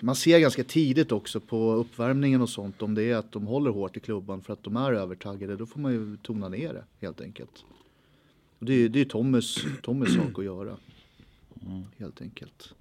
man 0.00 0.16
ser 0.16 0.38
ganska 0.38 0.64
tidigt 0.64 1.12
också 1.12 1.40
på 1.40 1.72
uppvärmningen 1.72 2.42
och 2.42 2.48
sånt 2.48 2.82
om 2.82 2.94
det 2.94 3.02
är 3.02 3.16
att 3.16 3.32
de 3.32 3.46
håller 3.46 3.70
hårt 3.70 3.96
i 3.96 4.00
klubban 4.00 4.42
för 4.42 4.52
att 4.52 4.62
de 4.62 4.76
är 4.76 4.92
övertaggade. 4.92 5.56
Då 5.56 5.66
får 5.66 5.80
man 5.80 5.92
ju 5.92 6.16
tona 6.16 6.48
ner 6.48 6.74
det 6.74 6.84
helt 7.06 7.20
enkelt. 7.20 7.64
Och 8.60 8.66
det 8.66 8.72
är 8.72 8.76
ju 8.76 8.88
det 8.88 9.00
är 9.00 9.04
Tommys, 9.04 9.64
Tommys 9.82 10.14
sak 10.14 10.38
att 10.38 10.44
göra. 10.44 10.76
Helt 11.98 12.20
enkelt. 12.22 12.74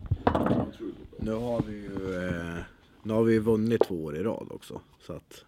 Nu 1.20 1.32
har 1.32 1.62
vi 1.68 1.74
ju 1.74 2.28
eh, 2.28 2.58
nu 3.04 3.14
har 3.14 3.24
vi 3.24 3.40
vunnit 3.40 3.82
två 3.88 4.04
år 4.04 4.18
i 4.18 4.24
rad 4.24 4.48
också. 4.52 4.82
Så 5.02 5.14
att 5.14 5.46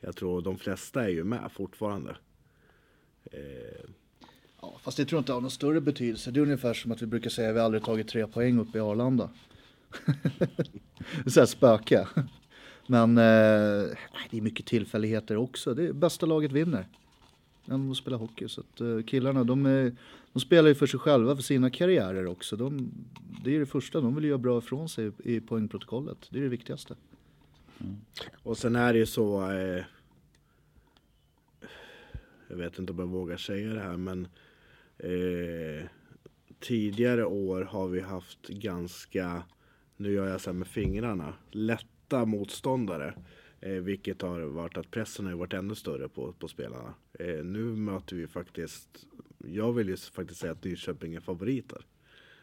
jag 0.00 0.16
tror 0.16 0.42
de 0.42 0.58
flesta 0.58 1.04
är 1.04 1.08
ju 1.08 1.24
med 1.24 1.50
fortfarande. 1.52 2.16
Eh, 3.24 3.90
Ja, 4.64 4.74
fast 4.82 4.96
det 4.96 5.04
tror 5.04 5.16
jag 5.16 5.20
inte 5.20 5.32
har 5.32 5.40
någon 5.40 5.50
större 5.50 5.80
betydelse. 5.80 6.30
Det 6.30 6.40
är 6.40 6.42
ungefär 6.42 6.74
som 6.74 6.92
att 6.92 7.02
vi 7.02 7.06
brukar 7.06 7.30
säga 7.30 7.50
att 7.50 7.56
vi 7.56 7.60
aldrig 7.60 7.84
tagit 7.84 8.08
tre 8.08 8.26
poäng 8.26 8.58
uppe 8.58 8.78
i 8.78 8.80
Arlanda. 8.80 9.30
så 11.26 11.40
här 11.40 11.46
spöka. 11.46 12.08
Men 12.86 13.18
eh, 13.18 13.84
det 14.30 14.36
är 14.38 14.40
mycket 14.40 14.66
tillfälligheter 14.66 15.36
också. 15.36 15.74
Det 15.74 15.84
är, 15.84 15.92
bästa 15.92 16.26
laget 16.26 16.52
vinner. 16.52 16.86
Än 17.66 17.90
att 17.90 17.96
spela 17.96 18.16
hockey. 18.16 18.48
Så 18.48 18.60
att, 18.60 18.80
eh, 18.80 19.02
killarna 19.02 19.44
de, 19.44 19.66
är, 19.66 19.92
de 20.32 20.40
spelar 20.40 20.68
ju 20.68 20.74
för 20.74 20.86
sig 20.86 21.00
själva, 21.00 21.36
för 21.36 21.42
sina 21.42 21.70
karriärer 21.70 22.26
också. 22.26 22.56
De, 22.56 22.90
det 23.44 23.56
är 23.56 23.60
det 23.60 23.66
första, 23.66 24.00
de 24.00 24.14
vill 24.14 24.24
göra 24.24 24.38
bra 24.38 24.58
ifrån 24.58 24.88
sig 24.88 25.10
i 25.24 25.40
poängprotokollet. 25.40 26.18
Det 26.30 26.38
är 26.38 26.42
det 26.42 26.48
viktigaste. 26.48 26.94
Mm. 27.80 27.96
och 28.42 28.58
sen 28.58 28.76
är 28.76 28.92
det 28.92 28.98
ju 28.98 29.06
så. 29.06 29.50
Eh, 29.50 29.84
jag 32.48 32.56
vet 32.56 32.78
inte 32.78 32.92
om 32.92 32.98
jag 32.98 33.06
vågar 33.06 33.36
säga 33.36 33.74
det 33.74 33.80
här 33.80 33.96
men 33.96 34.28
eh, 34.98 35.88
tidigare 36.60 37.24
år 37.24 37.62
har 37.62 37.88
vi 37.88 38.00
haft 38.00 38.48
ganska, 38.48 39.42
nu 39.96 40.12
gör 40.12 40.28
jag 40.28 40.40
så 40.40 40.50
här 40.50 40.58
med 40.58 40.66
fingrarna, 40.66 41.34
lätta 41.50 42.24
motståndare. 42.24 43.14
Eh, 43.64 43.72
vilket 43.72 44.22
har 44.22 44.40
varit 44.40 44.76
att 44.76 44.90
pressen 44.90 45.26
har 45.26 45.34
varit 45.34 45.52
ännu 45.52 45.74
större 45.74 46.08
på, 46.08 46.32
på 46.32 46.48
spelarna. 46.48 46.94
Eh, 47.18 47.44
nu 47.44 47.62
möter 47.64 48.16
vi 48.16 48.26
faktiskt, 48.26 49.06
jag 49.38 49.72
vill 49.72 49.88
ju 49.88 49.96
faktiskt 49.96 50.40
säga 50.40 50.52
att 50.52 50.64
Nyköping 50.64 51.14
är 51.14 51.20
favoriter. 51.20 51.86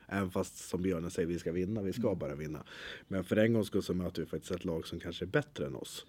Även 0.08 0.32
fast 0.32 0.58
som 0.58 0.82
Björnen 0.82 1.12
säger, 1.12 1.28
vi 1.28 1.40
ska 1.40 1.52
vinna, 1.52 1.82
vi 1.82 1.94
ska 1.94 2.16
bara 2.16 2.36
vinna. 2.36 2.64
Men 3.08 3.24
för 3.24 3.36
en 3.36 3.54
gångs 3.54 3.68
skull 3.68 3.84
så 3.84 3.94
möter 3.94 4.22
vi 4.22 4.28
faktiskt 4.28 4.52
ett 4.52 4.66
lag 4.66 4.88
som 4.88 5.00
kanske 5.00 5.26
är 5.26 5.28
bättre 5.28 5.66
än 5.66 5.76
oss. 5.76 6.06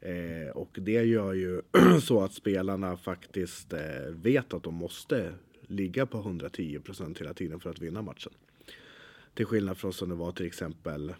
Eh, 0.00 0.50
och 0.54 0.78
det 0.80 1.04
gör 1.04 1.32
ju 1.32 1.62
så 2.02 2.20
att 2.20 2.32
spelarna 2.32 2.96
faktiskt 2.96 3.72
eh, 3.72 4.10
vet 4.10 4.54
att 4.54 4.62
de 4.62 4.74
måste 4.74 5.34
ligga 5.62 6.06
på 6.06 6.18
110% 6.18 7.18
hela 7.18 7.34
tiden 7.34 7.60
för 7.60 7.70
att 7.70 7.80
vinna 7.80 8.02
matchen. 8.02 8.32
Till 9.34 9.46
skillnad 9.46 9.78
från 9.78 9.92
som 9.92 10.08
det 10.08 10.14
var 10.14 10.32
till 10.32 10.46
exempel 10.46 11.14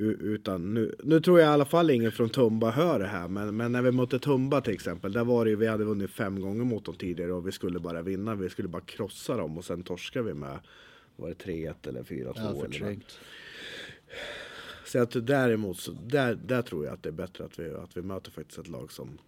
utan 0.00 0.74
nu, 0.74 0.94
nu 1.02 1.20
tror 1.20 1.40
jag 1.40 1.46
i 1.46 1.52
alla 1.52 1.64
fall 1.64 1.90
ingen 1.90 2.12
från 2.12 2.28
Tumba 2.28 2.70
hör 2.70 2.98
det 2.98 3.06
här 3.06 3.28
men, 3.28 3.56
men 3.56 3.72
när 3.72 3.82
vi 3.82 3.90
mötte 3.90 4.18
Tumba 4.18 4.60
till 4.60 4.74
exempel 4.74 5.12
där 5.12 5.24
var 5.24 5.44
det 5.44 5.50
ju, 5.50 5.56
vi 5.56 5.66
hade 5.66 5.84
vunnit 5.84 6.10
fem 6.10 6.40
gånger 6.40 6.64
mot 6.64 6.84
dem 6.84 6.94
tidigare 6.94 7.32
och 7.32 7.46
vi 7.46 7.52
skulle 7.52 7.80
bara 7.80 8.02
vinna, 8.02 8.34
vi 8.34 8.50
skulle 8.50 8.68
bara 8.68 8.82
krossa 8.82 9.36
dem 9.36 9.58
och 9.58 9.64
sen 9.64 9.82
torskar 9.82 10.22
vi 10.22 10.34
med 10.34 10.58
var 11.16 11.28
det 11.28 11.34
3-1 11.34 11.88
eller 11.88 12.02
4-2 12.02 12.32
Ja, 12.36 12.64
eller. 12.64 12.98
Så 14.84 14.98
att 14.98 15.26
däremot 15.26 15.78
så 15.78 15.92
där, 15.92 16.34
där 16.34 16.62
tror 16.62 16.84
jag 16.84 16.94
att 16.94 17.02
det 17.02 17.08
är 17.08 17.12
bättre 17.12 17.44
att 17.44 17.58
vi, 17.58 17.70
att 17.70 17.96
vi 17.96 18.02
möter 18.02 18.30
faktiskt 18.30 18.58
ett 18.58 18.68
lag 18.68 18.92
som 18.92 19.18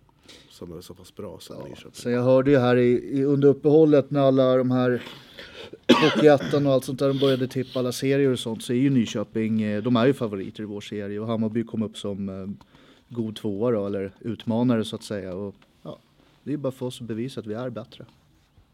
som 0.51 0.79
är 0.79 0.81
så 0.81 0.95
pass 0.95 1.15
bra 1.15 1.39
som 1.41 1.57
Nyköping. 1.57 1.91
Så 1.93 2.11
jag 2.11 2.23
hörde 2.23 2.51
ju 2.51 2.59
här 2.59 2.77
i, 2.77 3.19
i, 3.19 3.25
under 3.25 3.49
uppehållet 3.49 4.11
när 4.11 4.21
alla 4.21 4.57
de 4.57 4.71
här 4.71 5.03
Hockeyettan 6.03 6.67
och 6.67 6.73
allt 6.73 6.85
sånt 6.85 6.99
där, 6.99 7.09
de 7.09 7.19
började 7.19 7.49
tippa 7.49 7.79
alla 7.79 7.93
serier 7.93 8.33
och 8.33 8.39
sånt, 8.39 8.65
så 8.65 8.73
är 8.73 8.77
ju 8.77 8.91
Nyköping, 8.91 9.63
eh, 9.63 9.83
de 9.83 9.97
är 9.97 10.07
ju 10.07 10.13
favoriter 10.13 10.63
i 10.63 10.67
vår 10.67 10.81
serie 10.81 11.21
och 11.21 11.27
Hammarby 11.27 11.65
kom 11.65 11.83
upp 11.83 11.97
som 11.97 12.29
eh, 12.29 12.67
god 13.09 13.37
tvåa 13.37 13.71
då, 13.71 13.87
eller 13.87 14.13
utmanare 14.21 14.85
så 14.85 14.97
att 14.97 15.03
säga. 15.03 15.35
Och, 15.35 15.55
ja, 15.83 15.99
det 16.43 16.51
är 16.51 16.53
ju 16.53 16.59
bara 16.59 16.73
för 16.73 16.87
oss 16.87 17.01
att 17.01 17.07
bevisa 17.07 17.41
att 17.41 17.47
vi 17.47 17.55
är 17.55 17.71
bättre. 17.71 18.05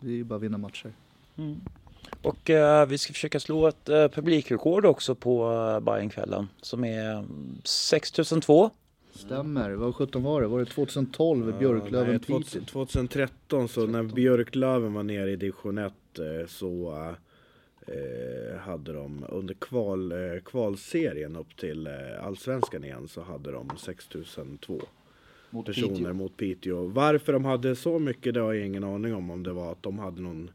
Det 0.01 0.09
är 0.09 0.15
ju 0.15 0.25
bara 0.25 0.37
att 0.37 0.43
vinna 0.43 0.59
matcher. 0.59 0.93
Och 2.23 2.51
eh, 2.51 2.87
vi 2.87 2.99
ska 2.99 3.13
försöka 3.13 3.41
slå 3.41 3.67
ett 3.67 3.89
eh, 3.89 4.09
publikrekord 4.09 4.87
också 4.87 5.15
på 5.15 5.51
uh, 5.51 5.81
Bajenkvällen 5.81 6.49
som 6.63 6.85
är 6.85 7.11
mm, 7.13 7.59
6002. 7.65 8.71
Stämmer, 9.11 9.71
vad 9.71 9.94
17 9.94 10.23
var 10.23 10.40
det? 10.42 10.47
Var 10.49 10.59
det 10.59 10.64
2012 10.66 11.49
i 11.49 11.53
Björklöven 11.53 12.11
Nej, 12.11 12.18
Piteå? 12.18 12.38
2000 12.40 12.64
2013 12.66 13.68
så 13.68 13.87
när 13.87 14.03
Björklöven 14.03 14.92
var 14.94 15.03
nere 15.03 15.31
i 15.31 15.37
division 15.37 15.79
1 15.79 15.92
eh, 16.18 16.47
så 16.47 16.92
eh, 17.87 18.59
hade 18.59 18.92
de 18.92 19.25
under 19.29 19.55
kval, 19.55 20.12
eh, 20.12 20.40
kvalserien 20.44 21.37
upp 21.37 21.57
till 21.57 21.87
eh, 21.87 22.27
allsvenskan 22.27 22.85
igen 22.85 23.09
så 23.09 23.21
hade 23.23 23.53
de 23.53 23.71
6002 23.79 24.81
Mot 25.51 25.66
personer 25.66 25.88
Piteå. 25.94 26.12
mot 26.12 26.37
Piteå. 26.37 26.87
Varför 26.87 27.33
de 27.33 27.44
hade 27.44 27.77
så 27.77 27.99
mycket 27.99 28.35
det 28.35 28.40
har 28.40 28.53
jag 28.53 28.66
ingen 28.66 28.85
aning 28.85 29.14
om. 29.14 29.31
Om 29.31 29.42
det 29.42 29.53
var 29.53 29.73
att 29.73 29.83
de 29.83 29.99
hade 29.99 30.21
någon 30.23 30.51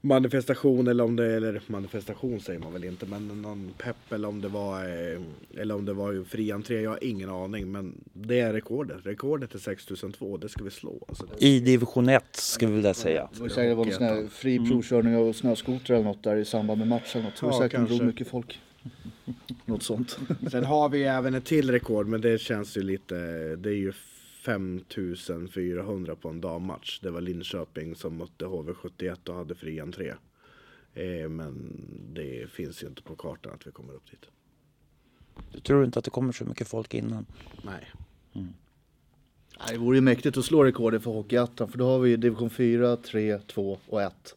manifestation 0.00 0.88
eller 0.88 1.04
om 1.04 1.16
det, 1.16 1.34
eller 1.36 1.60
manifestation 1.66 2.40
säger 2.40 2.60
man 2.60 2.72
väl 2.72 2.84
inte, 2.84 3.06
men 3.06 3.42
någon 3.42 3.70
pepp 3.78 4.12
eller 4.12 4.28
om 4.28 4.40
det 4.40 4.48
var, 4.48 4.84
eh, 4.84 5.20
eller 5.60 5.74
om 5.74 5.84
det 5.84 5.92
var 5.92 6.12
ju 6.12 6.24
fri 6.24 6.52
entré. 6.52 6.80
Jag 6.80 6.90
har 6.90 7.04
ingen 7.04 7.30
aning, 7.30 7.72
men 7.72 7.94
det 8.12 8.40
är 8.40 8.52
rekordet. 8.52 8.96
Rekordet 9.04 9.54
är 9.54 9.58
6002, 9.58 10.36
det 10.36 10.48
ska 10.48 10.64
vi 10.64 10.70
slå. 10.70 11.04
Alltså, 11.08 11.26
I 11.38 11.60
division 11.60 12.08
1 12.08 12.24
ska 12.36 12.66
vi 12.66 12.80
väl 12.80 12.94
säga. 12.94 13.28
Det 13.34 13.40
var 13.40 13.48
säkert 13.48 13.70
det 13.70 13.74
var 13.74 13.84
någon 13.84 13.94
sån 13.94 14.04
här 14.06 14.26
fri 14.30 14.68
provkörning 14.68 15.16
av 15.16 15.32
snöskoter 15.32 15.94
eller 15.94 16.04
något 16.04 16.22
där 16.22 16.36
i 16.36 16.44
samband 16.44 16.78
med 16.78 16.88
matchen. 16.88 17.24
Tror 17.38 17.52
Ja, 17.52 17.58
säkert 17.58 17.76
kanske. 17.88 18.04
mycket 18.04 18.28
folk. 18.28 18.58
något 19.64 19.82
sånt. 19.82 20.18
Sen 20.50 20.64
har 20.64 20.88
vi 20.88 21.02
även 21.04 21.34
ett 21.34 21.44
till 21.44 21.70
rekord, 21.70 22.06
men 22.06 22.20
det 22.20 22.40
känns 22.40 22.76
ju 22.76 22.82
lite, 22.82 23.14
det 23.56 23.68
är 23.68 23.74
ju 23.74 23.92
5400 24.40 26.16
på 26.16 26.28
en 26.28 26.40
dammatch. 26.40 27.00
Det 27.00 27.10
var 27.10 27.20
Linköping 27.20 27.94
som 27.94 28.16
mötte 28.16 28.44
HV71 28.44 29.28
och 29.28 29.34
hade 29.34 29.54
fri 29.54 29.80
entré. 29.80 30.14
Eh, 30.94 31.28
men 31.28 31.76
det 32.14 32.50
finns 32.50 32.82
ju 32.82 32.86
inte 32.86 33.02
på 33.02 33.16
kartan 33.16 33.52
att 33.54 33.66
vi 33.66 33.70
kommer 33.70 33.92
upp 33.92 34.10
dit. 34.10 34.26
Du 35.52 35.60
tror 35.60 35.84
inte 35.84 35.98
att 35.98 36.04
det 36.04 36.10
kommer 36.10 36.32
så 36.32 36.44
mycket 36.44 36.68
folk 36.68 36.94
innan? 36.94 37.26
Nej. 37.64 37.92
Nej, 38.32 38.52
det 39.68 39.78
vore 39.78 39.96
ju 39.96 40.00
mäktigt 40.00 40.36
att 40.36 40.44
slå 40.44 40.64
rekordet 40.64 41.02
för 41.02 41.10
Hockeyettan 41.10 41.68
för 41.68 41.78
då 41.78 41.84
har 41.86 41.98
vi 41.98 42.16
division 42.16 42.50
4, 42.50 42.96
3, 42.96 43.38
2 43.38 43.78
och 43.88 44.02
1. 44.02 44.36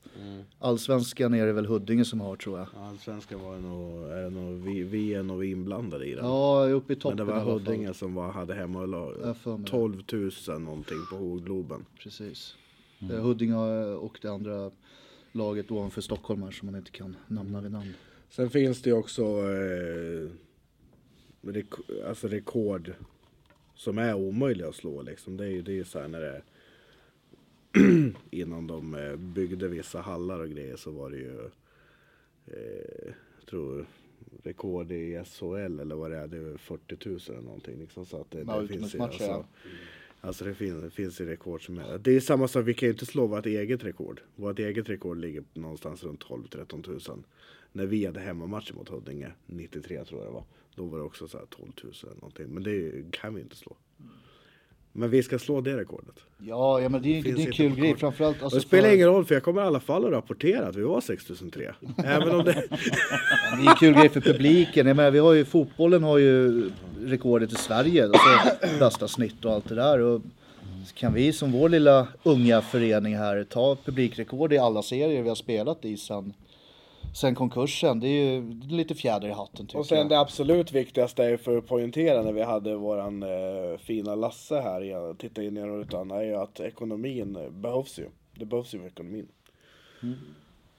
Allsvenskan 0.59 1.33
är 1.33 1.45
det 1.45 1.53
väl 1.53 1.65
Huddinge 1.65 2.05
som 2.05 2.21
har 2.21 2.35
tror 2.35 2.59
jag. 2.59 2.67
Allsvenskan 2.77 3.39
var 3.43 3.55
det 3.55 3.61
nog, 3.61 4.03
är 4.11 4.21
det 4.23 4.29
nog 4.29 4.53
vi, 4.63 4.83
vi 4.83 5.13
är 5.13 5.23
nog 5.23 5.45
inblandade 5.45 6.05
i 6.05 6.15
den. 6.15 6.25
Ja, 6.25 6.67
uppe 6.69 6.93
i 6.93 6.95
men 6.95 7.01
toppen 7.01 7.17
det 7.17 7.23
var. 7.23 7.39
Huddinge 7.39 7.93
som 7.93 8.13
var, 8.13 8.31
hade 8.31 8.53
hemma 8.53 8.79
Jag 9.23 9.37
får 9.37 9.57
mig 9.57 9.65
det. 9.65 9.69
12 9.71 10.03
000 10.47 10.61
någonting 10.61 10.97
på 11.09 11.15
Hovgloben. 11.15 11.85
Precis. 12.03 12.55
Eh, 13.01 13.07
Huddinge 13.07 13.55
och 13.95 14.19
det 14.21 14.27
andra 14.27 14.71
laget 15.31 15.71
ovanför 15.71 16.01
Stockholm 16.01 16.43
här 16.43 16.51
som 16.51 16.65
man 16.65 16.75
inte 16.75 16.91
kan 16.91 17.15
nämna 17.27 17.61
vid 17.61 17.71
namn. 17.71 17.93
Sen 18.29 18.49
finns 18.49 18.81
det 18.81 18.89
ju 18.89 18.95
också 18.95 19.21
eh, 19.23 20.29
rek- 21.41 22.07
alltså 22.07 22.27
rekord 22.27 22.93
som 23.83 23.97
är 23.97 24.13
omöjliga 24.13 24.67
att 24.67 24.75
slå. 24.75 25.01
Liksom. 25.01 25.37
Det 25.37 25.45
är 25.45 25.49
ju 25.49 25.61
det 25.61 25.79
är 25.79 25.83
så 25.83 25.99
här 25.99 26.07
när 26.07 26.21
det 26.21 26.41
innan 28.31 28.67
de 28.67 28.95
eh, 28.95 29.15
byggde 29.15 29.67
vissa 29.67 30.01
hallar 30.01 30.39
och 30.39 30.49
grejer 30.49 30.75
så 30.75 30.91
var 30.91 31.09
det 31.09 31.17
ju 31.17 31.39
eh, 32.45 33.13
jag 33.39 33.47
tror 33.49 33.85
rekord 34.43 34.91
i 34.91 35.23
SHL 35.25 35.79
eller 35.79 35.95
vad 35.95 36.11
det 36.11 36.17
är, 36.17 36.27
det 36.27 36.37
är 36.37 36.57
40 36.57 37.09
000 37.09 37.19
eller 37.27 37.41
någonting. 37.41 37.79
Liksom, 37.79 38.05
så 38.05 38.21
att 38.21 38.31
det, 38.31 38.43
Ja, 38.47 38.61
det 38.61 38.67
finns 38.67 38.95
ju, 38.95 38.99
alltså, 38.99 39.23
ja. 39.23 39.45
Alltså 40.21 40.45
det 40.45 40.53
finns, 40.53 40.83
det 40.83 40.89
finns 40.89 41.21
ju 41.21 41.25
rekord 41.25 41.65
som 41.65 41.77
är... 41.79 41.97
Det 41.97 42.11
är 42.15 42.19
samma 42.19 42.47
sak, 42.47 42.67
vi 42.67 42.73
kan 42.73 42.87
ju 42.87 42.93
inte 42.93 43.05
slå 43.05 43.27
vårt 43.27 43.45
eget 43.45 43.83
rekord. 43.83 44.21
Vårt 44.35 44.59
eget 44.59 44.89
rekord 44.89 45.17
ligger 45.17 45.43
någonstans 45.53 46.03
runt 46.03 46.23
12-13 46.23 46.83
tusen. 46.83 47.23
När 47.73 47.85
vi 47.85 48.05
hade 48.05 48.19
hemmamatcher 48.19 48.73
mot 48.73 48.89
Huddinge, 48.89 49.31
93 49.45 50.05
tror 50.05 50.21
jag 50.21 50.29
det 50.29 50.33
var. 50.33 50.43
Då 50.75 50.85
var 50.85 50.97
det 50.97 51.03
också 51.03 51.27
så 51.27 51.37
här 51.37 51.45
12 51.45 51.71
000 51.83 51.93
eller 52.03 52.15
någonting. 52.15 52.47
Men 52.47 52.63
det 52.63 52.91
kan 53.11 53.35
vi 53.35 53.41
inte 53.41 53.55
slå. 53.55 53.75
Men 54.95 55.09
vi 55.09 55.23
ska 55.23 55.39
slå 55.39 55.61
det 55.61 55.77
rekordet. 55.77 56.15
Ja, 56.37 56.81
ja 56.81 56.89
men 56.89 57.01
det 57.01 57.19
är, 57.19 57.23
Finns 57.23 57.35
det 57.35 57.43
är 57.43 57.47
en 57.47 57.51
kul 57.51 57.75
grej 57.75 57.95
framförallt. 57.95 58.43
Alltså, 58.43 58.59
det 58.59 58.65
spelar 58.65 58.89
för- 58.89 58.95
ingen 58.95 59.07
roll 59.07 59.25
för 59.25 59.35
jag 59.35 59.43
kommer 59.43 59.61
i 59.61 59.65
alla 59.65 59.79
fall 59.79 60.05
att 60.05 60.11
rapportera 60.11 60.67
att 60.67 60.75
vi 60.75 60.81
var 60.81 61.01
6003. 61.01 61.75
Även 61.97 62.35
om 62.35 62.45
det... 62.45 62.53
Det 63.57 63.65
är 63.65 63.69
en 63.69 63.75
kul 63.75 63.93
grej 63.93 64.09
för 64.09 64.21
publiken. 64.21 64.87
Jag 64.87 64.95
menar, 64.95 65.11
vi 65.11 65.19
har 65.19 65.33
ju, 65.33 65.45
fotbollen 65.45 66.03
har 66.03 66.17
ju 66.17 66.69
rekordet 67.01 67.51
i 67.51 67.55
Sverige. 67.55 68.03
Alltså 68.03 68.79
bästa 68.79 69.07
snitt 69.07 69.45
och 69.45 69.51
allt 69.53 69.69
det 69.69 69.75
där. 69.75 69.99
Och 69.99 70.21
kan 70.93 71.13
vi 71.13 71.33
som 71.33 71.51
vår 71.51 71.69
lilla 71.69 72.07
unga 72.23 72.61
förening 72.61 73.17
här 73.17 73.43
ta 73.43 73.75
publikrekord 73.85 74.53
i 74.53 74.57
alla 74.57 74.83
serier 74.83 75.23
vi 75.23 75.29
har 75.29 75.35
spelat 75.35 75.85
i 75.85 75.97
sen, 75.97 76.33
sen 77.13 77.35
konkursen. 77.35 77.99
Det 77.99 78.07
är 78.07 78.31
ju 78.31 78.53
lite 78.53 78.95
fjäder 78.95 79.27
i 79.27 79.31
hatten 79.31 79.67
tycker 79.67 79.79
Och 79.79 79.85
sen 79.85 79.97
jag. 79.97 80.09
det 80.09 80.19
absolut 80.19 80.71
viktigaste 80.71 81.23
är 81.23 81.37
för 81.37 81.57
att 81.57 81.67
poängtera 81.67 82.21
när 82.21 82.33
vi 82.33 82.41
hade 82.41 82.75
våran 82.75 83.23
eh, 83.23 83.77
fina 83.79 84.15
Lasse 84.15 84.61
här, 84.61 84.81
jag 84.81 85.17
tittar 85.17 85.41
in 85.41 85.57
i 85.57 85.61
rutan, 85.61 86.11
är 86.11 86.21
ju 86.21 86.35
att 86.35 86.59
ekonomin 86.59 87.35
eh, 87.35 87.49
behövs 87.49 87.99
ju. 87.99 88.05
Det 88.35 88.45
behövs 88.45 88.73
ju 88.73 88.79
för 88.79 88.87
ekonomin. 88.87 89.27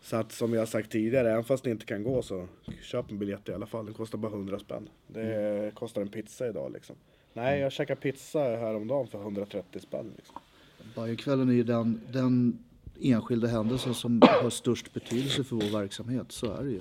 Så 0.03 0.17
att 0.17 0.33
som 0.33 0.53
jag 0.55 0.69
sagt 0.69 0.93
tidigare, 0.93 1.33
även 1.33 1.45
fast 1.45 1.65
det 1.65 1.71
inte 1.71 1.87
kan 1.87 2.03
gå 2.03 2.23
så 2.23 2.47
köp 2.83 3.11
en 3.11 3.19
biljett 3.19 3.49
i 3.49 3.53
alla 3.55 3.67
fall. 3.67 3.87
Det 3.87 3.93
kostar 3.93 4.19
bara 4.19 4.33
100 4.33 4.59
spänn. 4.59 4.89
Det 5.07 5.73
kostar 5.75 6.03
en 6.03 6.09
pizza 6.09 6.49
idag 6.49 6.73
liksom. 6.73 6.97
Nej, 7.33 7.61
jag 7.61 7.73
käkade 7.73 8.01
pizza 8.01 8.39
häromdagen 8.39 9.07
för 9.07 9.19
130 9.21 9.81
spänn. 9.81 10.13
Liksom. 10.17 10.37
Bajenkvällen 10.95 11.49
är 11.49 11.53
ju 11.53 11.63
den, 11.63 12.01
den 12.13 12.59
enskilda 13.01 13.49
händelsen 13.49 13.95
som 13.95 14.23
har 14.43 14.51
störst 14.51 14.95
betydelse 14.95 15.45
för 15.45 15.57
vår 15.57 15.79
verksamhet. 15.79 16.33
Så 16.33 16.53
är 16.53 16.65
det 16.65 16.71
ju. 16.71 16.81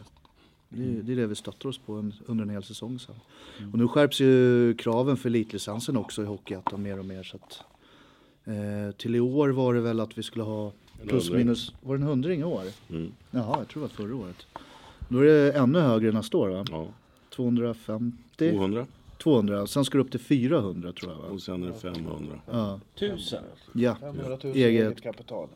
Det 0.69 0.83
är, 0.83 1.03
det 1.03 1.11
är 1.11 1.15
det 1.15 1.27
vi 1.27 1.35
stöttar 1.35 1.69
oss 1.69 1.77
på 1.77 1.93
en, 1.93 2.13
under 2.25 2.43
en 2.43 2.49
hel 2.49 2.63
säsong 2.63 2.99
sen. 2.99 3.15
Och 3.73 3.77
nu 3.77 3.87
skärps 3.87 4.21
ju 4.21 4.73
kraven 4.73 5.17
för 5.17 5.29
elitlicensen 5.29 5.97
också 5.97 6.21
i 6.21 6.25
Hockeyettan 6.25 6.81
mer 6.81 6.99
och 6.99 7.05
mer. 7.05 7.23
Så 7.23 7.37
att, 7.37 7.61
eh, 8.45 8.95
till 8.97 9.15
i 9.15 9.19
år 9.19 9.49
var 9.49 9.73
det 9.73 9.81
väl 9.81 9.99
att 9.99 10.17
vi 10.17 10.23
skulle 10.23 10.43
ha 10.43 10.71
plus 11.07 11.31
minus, 11.31 11.73
var 11.81 11.97
det 11.97 12.03
en 12.03 12.07
hundring 12.07 12.39
i 12.39 12.43
år? 12.43 12.63
Mm. 12.89 13.11
Jaha, 13.31 13.57
jag 13.57 13.67
tror 13.67 13.81
det 13.83 13.87
var 13.87 14.07
förra 14.07 14.15
året. 14.15 14.45
Då 15.09 15.19
är 15.19 15.25
det 15.25 15.51
ännu 15.51 15.79
högre 15.79 16.11
nästa 16.11 16.37
år 16.37 16.49
va? 16.49 16.65
Ja, 16.71 16.87
250? 17.29 18.51
200 18.51 18.85
200, 19.23 19.67
sen 19.67 19.85
ska 19.85 19.97
det 19.97 20.03
upp 20.03 20.11
till 20.11 20.19
400 20.19 20.93
tror 20.93 21.11
jag 21.11 21.19
va? 21.19 21.25
och 21.27 21.41
sen 21.41 21.63
är 21.63 21.67
det 21.67 21.73
500. 21.73 22.39
Ja, 22.51 22.79
Tusen? 22.99 23.43
ja. 23.73 23.95
500 23.95 24.37
000 24.43 24.55
Eget. 24.55 24.55
eget 24.55 25.01
kapital. 25.01 25.47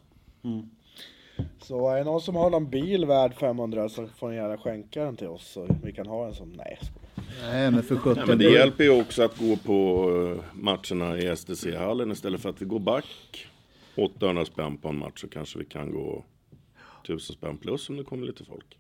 Så 1.60 1.90
är 1.90 1.98
det 1.98 2.04
någon 2.04 2.22
som 2.22 2.36
har 2.36 2.50
någon 2.50 2.70
bil 2.70 3.06
värd 3.06 3.34
500 3.34 3.90
så 3.90 4.08
får 4.08 4.30
ni 4.30 4.36
gärna 4.36 4.58
skänka 4.58 5.04
den 5.04 5.16
till 5.16 5.28
oss 5.28 5.48
så 5.48 5.68
vi 5.84 5.94
kan 5.94 6.08
ha 6.08 6.28
en 6.28 6.34
som, 6.34 6.52
nej. 6.52 6.80
Nej 7.42 7.72
men 7.72 7.84
för 7.84 7.96
17 7.96 8.16
Ja, 8.18 8.26
men 8.26 8.38
det 8.38 8.52
hjälper 8.52 8.84
ju 8.84 9.02
också 9.02 9.24
att 9.24 9.38
gå 9.38 9.58
på 9.58 10.10
eh, 10.38 10.44
matcherna 10.54 11.18
i 11.18 11.36
STC-hallen 11.36 12.12
istället 12.12 12.42
för 12.42 12.50
att 12.50 12.62
vi 12.62 12.66
går 12.66 12.80
back 12.80 13.06
800 13.96 14.46
spänn 14.46 14.78
på 14.78 14.90
en 14.90 14.98
match 14.98 15.22
så 15.22 15.28
kanske 15.28 15.60
vi 15.60 15.66
kan 15.66 15.92
gå 15.92 16.24
1000 17.04 17.36
spänn 17.36 17.58
plus 17.58 17.90
om 17.90 17.98
det 17.98 18.04
kommer 18.04 18.26
lite 18.26 18.46
folk. 18.46 18.78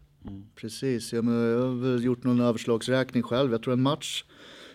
Precis, 0.55 1.13
ja, 1.13 1.21
men 1.21 1.33
jag 1.33 1.59
har 1.59 1.99
gjort 1.99 2.23
någon 2.23 2.41
överslagsräkning 2.41 3.23
själv. 3.23 3.51
Jag 3.51 3.63
tror 3.63 3.73
en 3.73 3.81
match, 3.81 4.23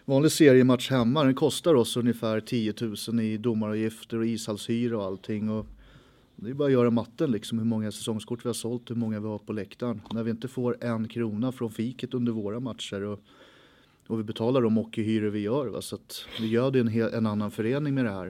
vanlig 0.04 0.32
seriematch 0.32 0.90
hemma, 0.90 1.24
den 1.24 1.34
kostar 1.34 1.74
oss 1.74 1.96
ungefär 1.96 2.40
10 2.40 2.74
000 3.08 3.20
i 3.20 3.36
domaravgifter 3.36 4.18
och 4.18 4.26
ishallshyra 4.26 4.98
och 4.98 5.04
allting. 5.04 5.50
Och 5.50 5.66
det 6.44 6.50
är 6.50 6.54
bara 6.54 6.66
att 6.66 6.72
göra 6.72 6.90
matten 6.90 7.30
liksom, 7.30 7.58
hur 7.58 7.64
många 7.64 7.92
säsongskort 7.92 8.44
vi 8.44 8.48
har 8.48 8.54
sålt, 8.54 8.90
hur 8.90 8.94
många 8.94 9.20
vi 9.20 9.26
har 9.26 9.38
på 9.38 9.52
läktaren. 9.52 10.00
När 10.12 10.22
vi 10.22 10.30
inte 10.30 10.48
får 10.48 10.84
en 10.84 11.08
krona 11.08 11.52
från 11.52 11.70
fiket 11.70 12.14
under 12.14 12.32
våra 12.32 12.60
matcher 12.60 13.02
och, 13.02 13.20
och 14.06 14.18
vi 14.18 14.22
betalar 14.22 14.62
de 14.62 14.76
hockeyhyror 14.76 15.30
vi 15.30 15.40
gör. 15.40 15.66
Va? 15.66 15.82
Så 15.82 15.94
att 15.94 16.24
vi 16.40 16.46
gör 16.46 16.70
det 16.70 16.80
en, 16.80 16.88
hel, 16.88 17.14
en 17.14 17.26
annan 17.26 17.50
förening 17.50 17.94
med 17.94 18.04
det 18.04 18.10
här. 18.10 18.26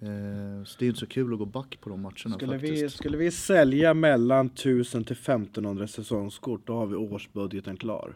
Eh, 0.00 0.64
så 0.64 0.76
det 0.78 0.84
är 0.84 0.88
inte 0.88 1.00
så 1.00 1.06
kul 1.06 1.32
att 1.32 1.38
gå 1.38 1.44
back 1.44 1.78
på 1.80 1.90
de 1.90 2.00
matcherna 2.00 2.36
Skulle 2.36 2.58
faktiskt. 2.58 2.82
vi, 2.82 2.88
skulle 2.88 3.16
vi 3.16 3.30
sälja 3.30 3.94
mellan 3.94 4.46
1000 4.46 5.04
till 5.04 5.16
1500 5.16 5.86
säsongskort 5.86 6.66
då 6.66 6.74
har 6.74 6.86
vi 6.86 6.94
årsbudgeten 6.94 7.76
klar. 7.76 8.14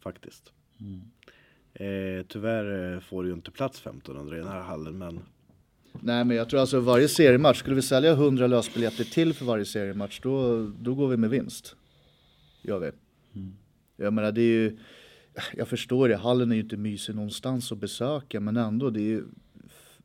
Faktiskt. 0.00 0.52
Eh, 1.74 2.26
tyvärr 2.28 2.94
eh, 2.94 3.00
får 3.00 3.22
du 3.22 3.28
ju 3.28 3.34
inte 3.34 3.50
plats 3.50 3.80
1500 3.80 4.36
i 4.36 4.40
den 4.40 4.48
här 4.48 4.60
hallen 4.60 4.98
men 4.98 5.20
Nej 6.02 6.24
men 6.24 6.36
jag 6.36 6.48
tror 6.48 6.60
alltså 6.60 6.80
varje 6.80 7.08
seriematch, 7.08 7.58
skulle 7.58 7.76
vi 7.76 7.82
sälja 7.82 8.12
100 8.12 8.46
lösbiljetter 8.46 9.04
till 9.04 9.34
för 9.34 9.44
varje 9.44 9.64
seriematch 9.64 10.20
då, 10.22 10.66
då 10.80 10.94
går 10.94 11.08
vi 11.08 11.16
med 11.16 11.30
vinst. 11.30 11.76
Gör 12.62 12.78
vi. 12.78 12.90
Jag 13.96 14.12
menar 14.12 14.32
det 14.32 14.40
är 14.42 14.44
ju, 14.44 14.78
jag 15.56 15.68
förstår 15.68 16.08
det, 16.08 16.16
hallen 16.16 16.50
är 16.50 16.56
ju 16.56 16.62
inte 16.62 16.76
mysig 16.76 17.14
någonstans 17.14 17.72
att 17.72 17.78
besöka 17.78 18.40
men 18.40 18.56
ändå 18.56 18.90
det 18.90 19.00
är 19.00 19.02
ju 19.02 19.24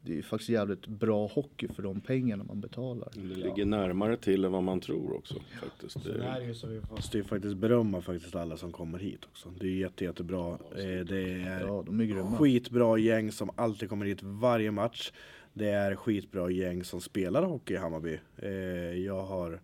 det 0.05 0.11
är 0.11 0.15
ju 0.15 0.21
faktiskt 0.23 0.49
jävligt 0.49 0.87
bra 0.87 1.27
hockey 1.27 1.67
för 1.67 1.83
de 1.83 1.99
pengarna 2.01 2.43
man 2.43 2.61
betalar. 2.61 3.09
Det 3.15 3.21
ligger 3.35 3.65
närmare 3.65 4.17
till 4.17 4.45
än 4.45 4.51
vad 4.51 4.63
man 4.63 4.79
tror 4.79 5.13
också. 5.17 5.35
Faktiskt. 5.61 6.03
Det 6.05 6.23
är 6.23 6.41
ju 6.41 6.53
så 6.55 6.67
vi 6.67 6.81
måste 6.91 7.17
ju 7.17 7.23
faktiskt 7.23 7.55
berömma 7.57 8.01
faktiskt 8.01 8.35
alla 8.35 8.57
som 8.57 8.71
kommer 8.71 8.99
hit 8.99 9.19
också. 9.31 9.49
Det 9.59 9.67
är 9.67 9.71
jätte, 9.75 10.03
jättebra. 10.03 10.49
Eh, 10.51 11.05
Det 11.05 11.21
är 11.43 11.59
Ja, 11.67 11.83
de 11.85 11.99
är 11.99 12.05
grymma. 12.05 12.37
skitbra 12.37 12.97
gäng 12.97 13.31
som 13.31 13.49
alltid 13.55 13.89
kommer 13.89 14.05
hit 14.05 14.19
varje 14.23 14.71
match. 14.71 15.11
Det 15.53 15.69
är 15.69 15.95
skitbra 15.95 16.49
gäng 16.49 16.83
som 16.83 17.01
spelar 17.01 17.43
hockey 17.43 17.73
i 17.73 17.77
Hammarby. 17.77 18.19
Eh, 18.37 18.51
Jag 19.05 19.23
har 19.23 19.59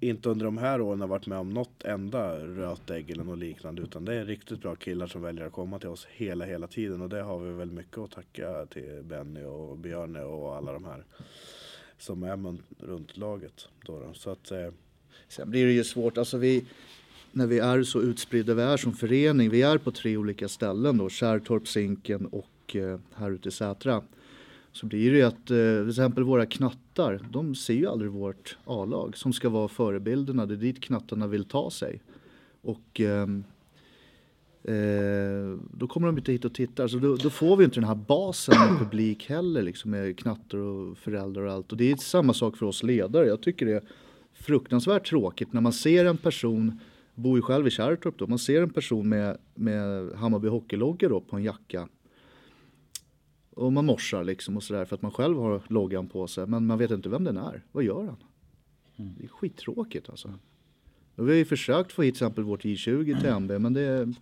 inte 0.00 0.28
under 0.28 0.44
de 0.44 0.58
här 0.58 0.80
åren 0.80 1.08
varit 1.08 1.26
med 1.26 1.38
om 1.38 1.50
något 1.50 1.84
enda 1.84 2.38
rötägg 2.38 3.10
eller 3.10 3.24
något 3.24 3.38
liknande 3.38 3.82
utan 3.82 4.04
det 4.04 4.14
är 4.14 4.24
riktigt 4.24 4.60
bra 4.60 4.74
killar 4.74 5.06
som 5.06 5.22
väljer 5.22 5.46
att 5.46 5.52
komma 5.52 5.78
till 5.78 5.88
oss 5.88 6.06
hela, 6.10 6.44
hela 6.44 6.66
tiden 6.66 7.00
och 7.02 7.08
det 7.08 7.22
har 7.22 7.38
vi 7.38 7.52
väl 7.52 7.70
mycket 7.70 7.98
att 7.98 8.10
tacka 8.10 8.66
till 8.66 9.02
Benny 9.04 9.44
och 9.44 9.78
Björne 9.78 10.22
och 10.22 10.56
alla 10.56 10.72
de 10.72 10.84
här 10.84 11.04
som 11.98 12.22
är 12.22 12.36
med 12.36 12.58
runt 12.78 13.16
laget. 13.16 13.68
Då 13.86 14.00
då. 14.00 14.14
Så 14.14 14.30
att, 14.30 14.50
eh, 14.50 14.68
Sen 15.28 15.50
blir 15.50 15.66
det 15.66 15.72
ju 15.72 15.84
svårt, 15.84 16.18
alltså 16.18 16.38
vi, 16.38 16.64
när 17.32 17.46
vi 17.46 17.58
är 17.58 17.82
så 17.82 18.02
utspridda 18.02 18.54
vi 18.54 18.62
är 18.62 18.76
som 18.76 18.92
förening, 18.92 19.50
vi 19.50 19.62
är 19.62 19.78
på 19.78 19.90
tre 19.90 20.16
olika 20.16 20.48
ställen 20.48 20.98
då, 20.98 21.08
Kärrtorp, 21.08 21.68
Zinken 21.68 22.26
och 22.26 22.76
eh, 22.76 22.98
här 23.14 23.30
ute 23.30 23.48
i 23.48 23.52
Sätra. 23.52 24.02
Så 24.74 24.86
blir 24.86 25.10
det 25.10 25.16
ju 25.16 25.22
att 25.22 25.50
eh, 25.50 25.80
till 25.80 25.88
exempel 25.88 26.24
våra 26.24 26.46
knattar, 26.46 27.20
de 27.30 27.54
ser 27.54 27.74
ju 27.74 27.86
aldrig 27.86 28.10
vårt 28.10 28.58
A-lag 28.64 29.16
som 29.16 29.32
ska 29.32 29.48
vara 29.48 29.68
förebilderna, 29.68 30.46
det 30.46 30.54
är 30.54 30.58
dit 30.58 30.80
knattarna 30.80 31.26
vill 31.26 31.44
ta 31.44 31.70
sig. 31.70 32.02
Och 32.62 33.00
ehm, 33.00 33.44
eh, 34.64 35.58
då 35.72 35.86
kommer 35.86 36.06
de 36.06 36.18
inte 36.18 36.32
hit 36.32 36.44
och 36.44 36.54
tittar, 36.54 36.88
så 36.88 36.98
då, 36.98 37.16
då 37.16 37.30
får 37.30 37.56
vi 37.56 37.64
inte 37.64 37.80
den 37.80 37.88
här 37.88 37.94
basen 37.94 38.54
med 38.58 38.78
publik 38.78 39.28
heller 39.28 39.62
liksom 39.62 39.90
med 39.90 40.18
knattar 40.18 40.58
och 40.58 40.98
föräldrar 40.98 41.42
och 41.42 41.52
allt. 41.52 41.72
Och 41.72 41.78
det 41.78 41.92
är 41.92 41.96
samma 41.96 42.32
sak 42.32 42.56
för 42.56 42.66
oss 42.66 42.82
ledare, 42.82 43.26
jag 43.26 43.40
tycker 43.40 43.66
det 43.66 43.72
är 43.72 43.82
fruktansvärt 44.32 45.08
tråkigt 45.08 45.52
när 45.52 45.60
man 45.60 45.72
ser 45.72 46.04
en 46.04 46.16
person, 46.16 46.80
bor 47.14 47.38
ju 47.38 47.42
själv 47.42 47.66
i 47.66 47.70
Kärrtorp 47.70 48.18
då, 48.18 48.26
man 48.26 48.38
ser 48.38 48.62
en 48.62 48.70
person 48.70 49.08
med, 49.08 49.38
med 49.54 50.12
Hammarby 50.12 50.48
hockeylogga 50.48 51.08
då 51.08 51.20
på 51.20 51.36
en 51.36 51.42
jacka. 51.42 51.88
Och 53.54 53.72
man 53.72 53.86
morsar 53.86 54.24
liksom 54.24 54.56
och 54.56 54.62
sådär 54.62 54.84
för 54.84 54.96
att 54.96 55.02
man 55.02 55.10
själv 55.10 55.38
har 55.38 55.62
loggan 55.68 56.08
på 56.08 56.26
sig. 56.26 56.46
Men 56.46 56.66
man 56.66 56.78
vet 56.78 56.90
inte 56.90 57.08
vem 57.08 57.24
den 57.24 57.36
är. 57.36 57.62
Vad 57.72 57.84
gör 57.84 58.04
han? 58.04 58.16
Det 58.96 59.24
är 59.24 59.28
skittråkigt 59.28 60.08
alltså. 60.08 60.28
Och 61.16 61.28
vi 61.28 61.32
har 61.32 61.36
ju 61.38 61.44
försökt 61.44 61.92
få 61.92 62.02
hit 62.02 62.14
till 62.14 62.24
exempel 62.24 62.44
vårt 62.44 62.64
I20 62.64 63.20
till 63.20 63.28
MB 63.28 63.50
men 63.58 63.72
det 63.72 64.14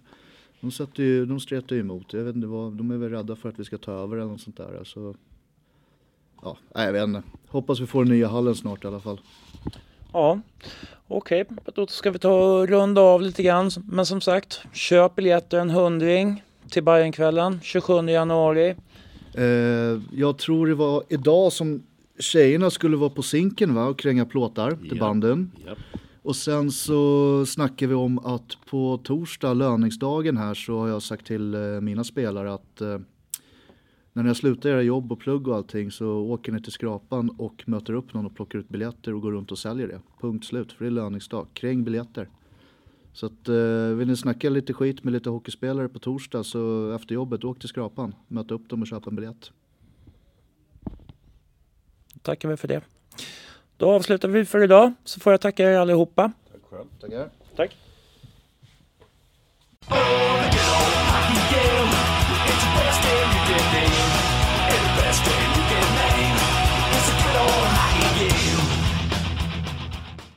de, 0.60 0.70
satte 0.70 1.02
ju, 1.02 1.26
de 1.26 1.40
stretar 1.40 1.76
ju 1.76 1.80
emot. 1.80 2.12
Jag 2.12 2.24
vet 2.24 2.36
inte 2.36 2.46
vad, 2.46 2.72
de 2.72 2.90
är 2.90 2.96
väl 2.96 3.10
rädda 3.10 3.36
för 3.36 3.48
att 3.48 3.58
vi 3.58 3.64
ska 3.64 3.78
ta 3.78 3.92
över 3.92 4.16
eller 4.16 4.26
något 4.26 4.40
sånt 4.40 4.56
där. 4.56 4.78
Alltså, 4.78 5.14
ja, 6.42 6.56
jag 6.74 6.92
vet 6.92 7.04
inte. 7.04 7.22
Hoppas 7.48 7.80
vi 7.80 7.86
får 7.86 8.04
den 8.04 8.12
nya 8.12 8.28
hallen 8.28 8.54
snart 8.54 8.84
i 8.84 8.86
alla 8.86 9.00
fall. 9.00 9.20
Ja, 10.12 10.40
okej. 11.08 11.44
Då 11.74 11.86
ska 11.86 12.10
vi 12.10 12.18
ta 12.18 12.58
och 12.58 12.68
runda 12.68 13.00
av 13.00 13.22
lite 13.22 13.42
grann. 13.42 13.70
Men 13.84 14.06
som 14.06 14.20
sagt, 14.20 14.60
köp 14.72 15.14
biljetter 15.14 15.58
en 15.58 15.70
hundring 15.70 16.42
till 16.68 16.82
Bajenkvällen 16.82 17.60
27 17.62 18.08
januari. 18.08 18.76
Eh, 19.34 20.00
jag 20.18 20.38
tror 20.38 20.66
det 20.66 20.74
var 20.74 21.02
idag 21.08 21.52
som 21.52 21.82
tjejerna 22.18 22.70
skulle 22.70 22.96
vara 22.96 23.10
på 23.10 23.22
Zinken 23.22 23.74
va, 23.74 23.86
och 23.86 23.98
kränga 23.98 24.24
plåtar 24.26 24.70
till 24.70 24.96
Ja. 24.96 25.00
banden. 25.00 25.50
ja. 25.66 25.74
Och 26.22 26.36
sen 26.36 26.70
så 26.70 27.44
snackar 27.46 27.86
vi 27.86 27.94
om 27.94 28.18
att 28.18 28.56
på 28.70 29.00
torsdag, 29.04 29.54
löningsdagen 29.54 30.36
här, 30.36 30.54
så 30.54 30.78
har 30.78 30.88
jag 30.88 31.02
sagt 31.02 31.26
till 31.26 31.54
eh, 31.54 31.60
mina 31.60 32.04
spelare 32.04 32.54
att 32.54 32.80
eh, 32.80 32.98
när 34.12 34.22
ni 34.22 34.28
har 34.28 34.34
slutat 34.34 34.64
era 34.66 34.82
jobb 34.82 35.12
och 35.12 35.20
plugg 35.20 35.48
och 35.48 35.56
allting 35.56 35.90
så 35.90 36.06
åker 36.08 36.52
ni 36.52 36.62
till 36.62 36.72
Skrapan 36.72 37.30
och 37.38 37.62
möter 37.66 37.92
upp 37.92 38.14
någon 38.14 38.26
och 38.26 38.34
plockar 38.36 38.58
ut 38.58 38.68
biljetter 38.68 39.14
och 39.14 39.20
går 39.22 39.32
runt 39.32 39.52
och 39.52 39.58
säljer 39.58 39.88
det. 39.88 40.00
Punkt 40.20 40.44
slut, 40.46 40.72
för 40.72 40.84
det 40.84 40.88
är 40.88 40.90
löningsdag. 40.92 41.46
Kräng 41.54 41.84
biljetter. 41.84 42.28
Så 43.12 43.26
att, 43.26 43.48
eh, 43.48 43.96
vill 43.96 44.08
ni 44.08 44.16
snacka 44.16 44.50
lite 44.50 44.72
skit 44.72 45.04
med 45.04 45.12
lite 45.12 45.30
hockeyspelare 45.30 45.88
på 45.88 45.98
torsdag 45.98 46.44
så 46.44 46.92
efter 46.92 47.14
jobbet, 47.14 47.44
åk 47.44 47.58
till 47.58 47.68
Skrapan, 47.68 48.14
möta 48.28 48.54
upp 48.54 48.68
dem 48.68 48.82
och 48.82 48.86
köp 48.86 49.06
en 49.06 49.16
biljett. 49.16 49.50
Tackar 52.22 52.48
vi 52.48 52.56
för 52.56 52.68
det. 52.68 52.82
Då 53.76 53.90
avslutar 53.90 54.28
vi 54.28 54.44
för 54.44 54.62
idag 54.62 54.92
så 55.04 55.20
får 55.20 55.32
jag 55.32 55.40
tacka 55.40 55.70
er 55.70 55.78
allihopa. 55.78 56.32
Tack 56.52 56.62
själv. 56.70 56.86
Tackar. 57.00 57.30
Tack. 57.56 57.76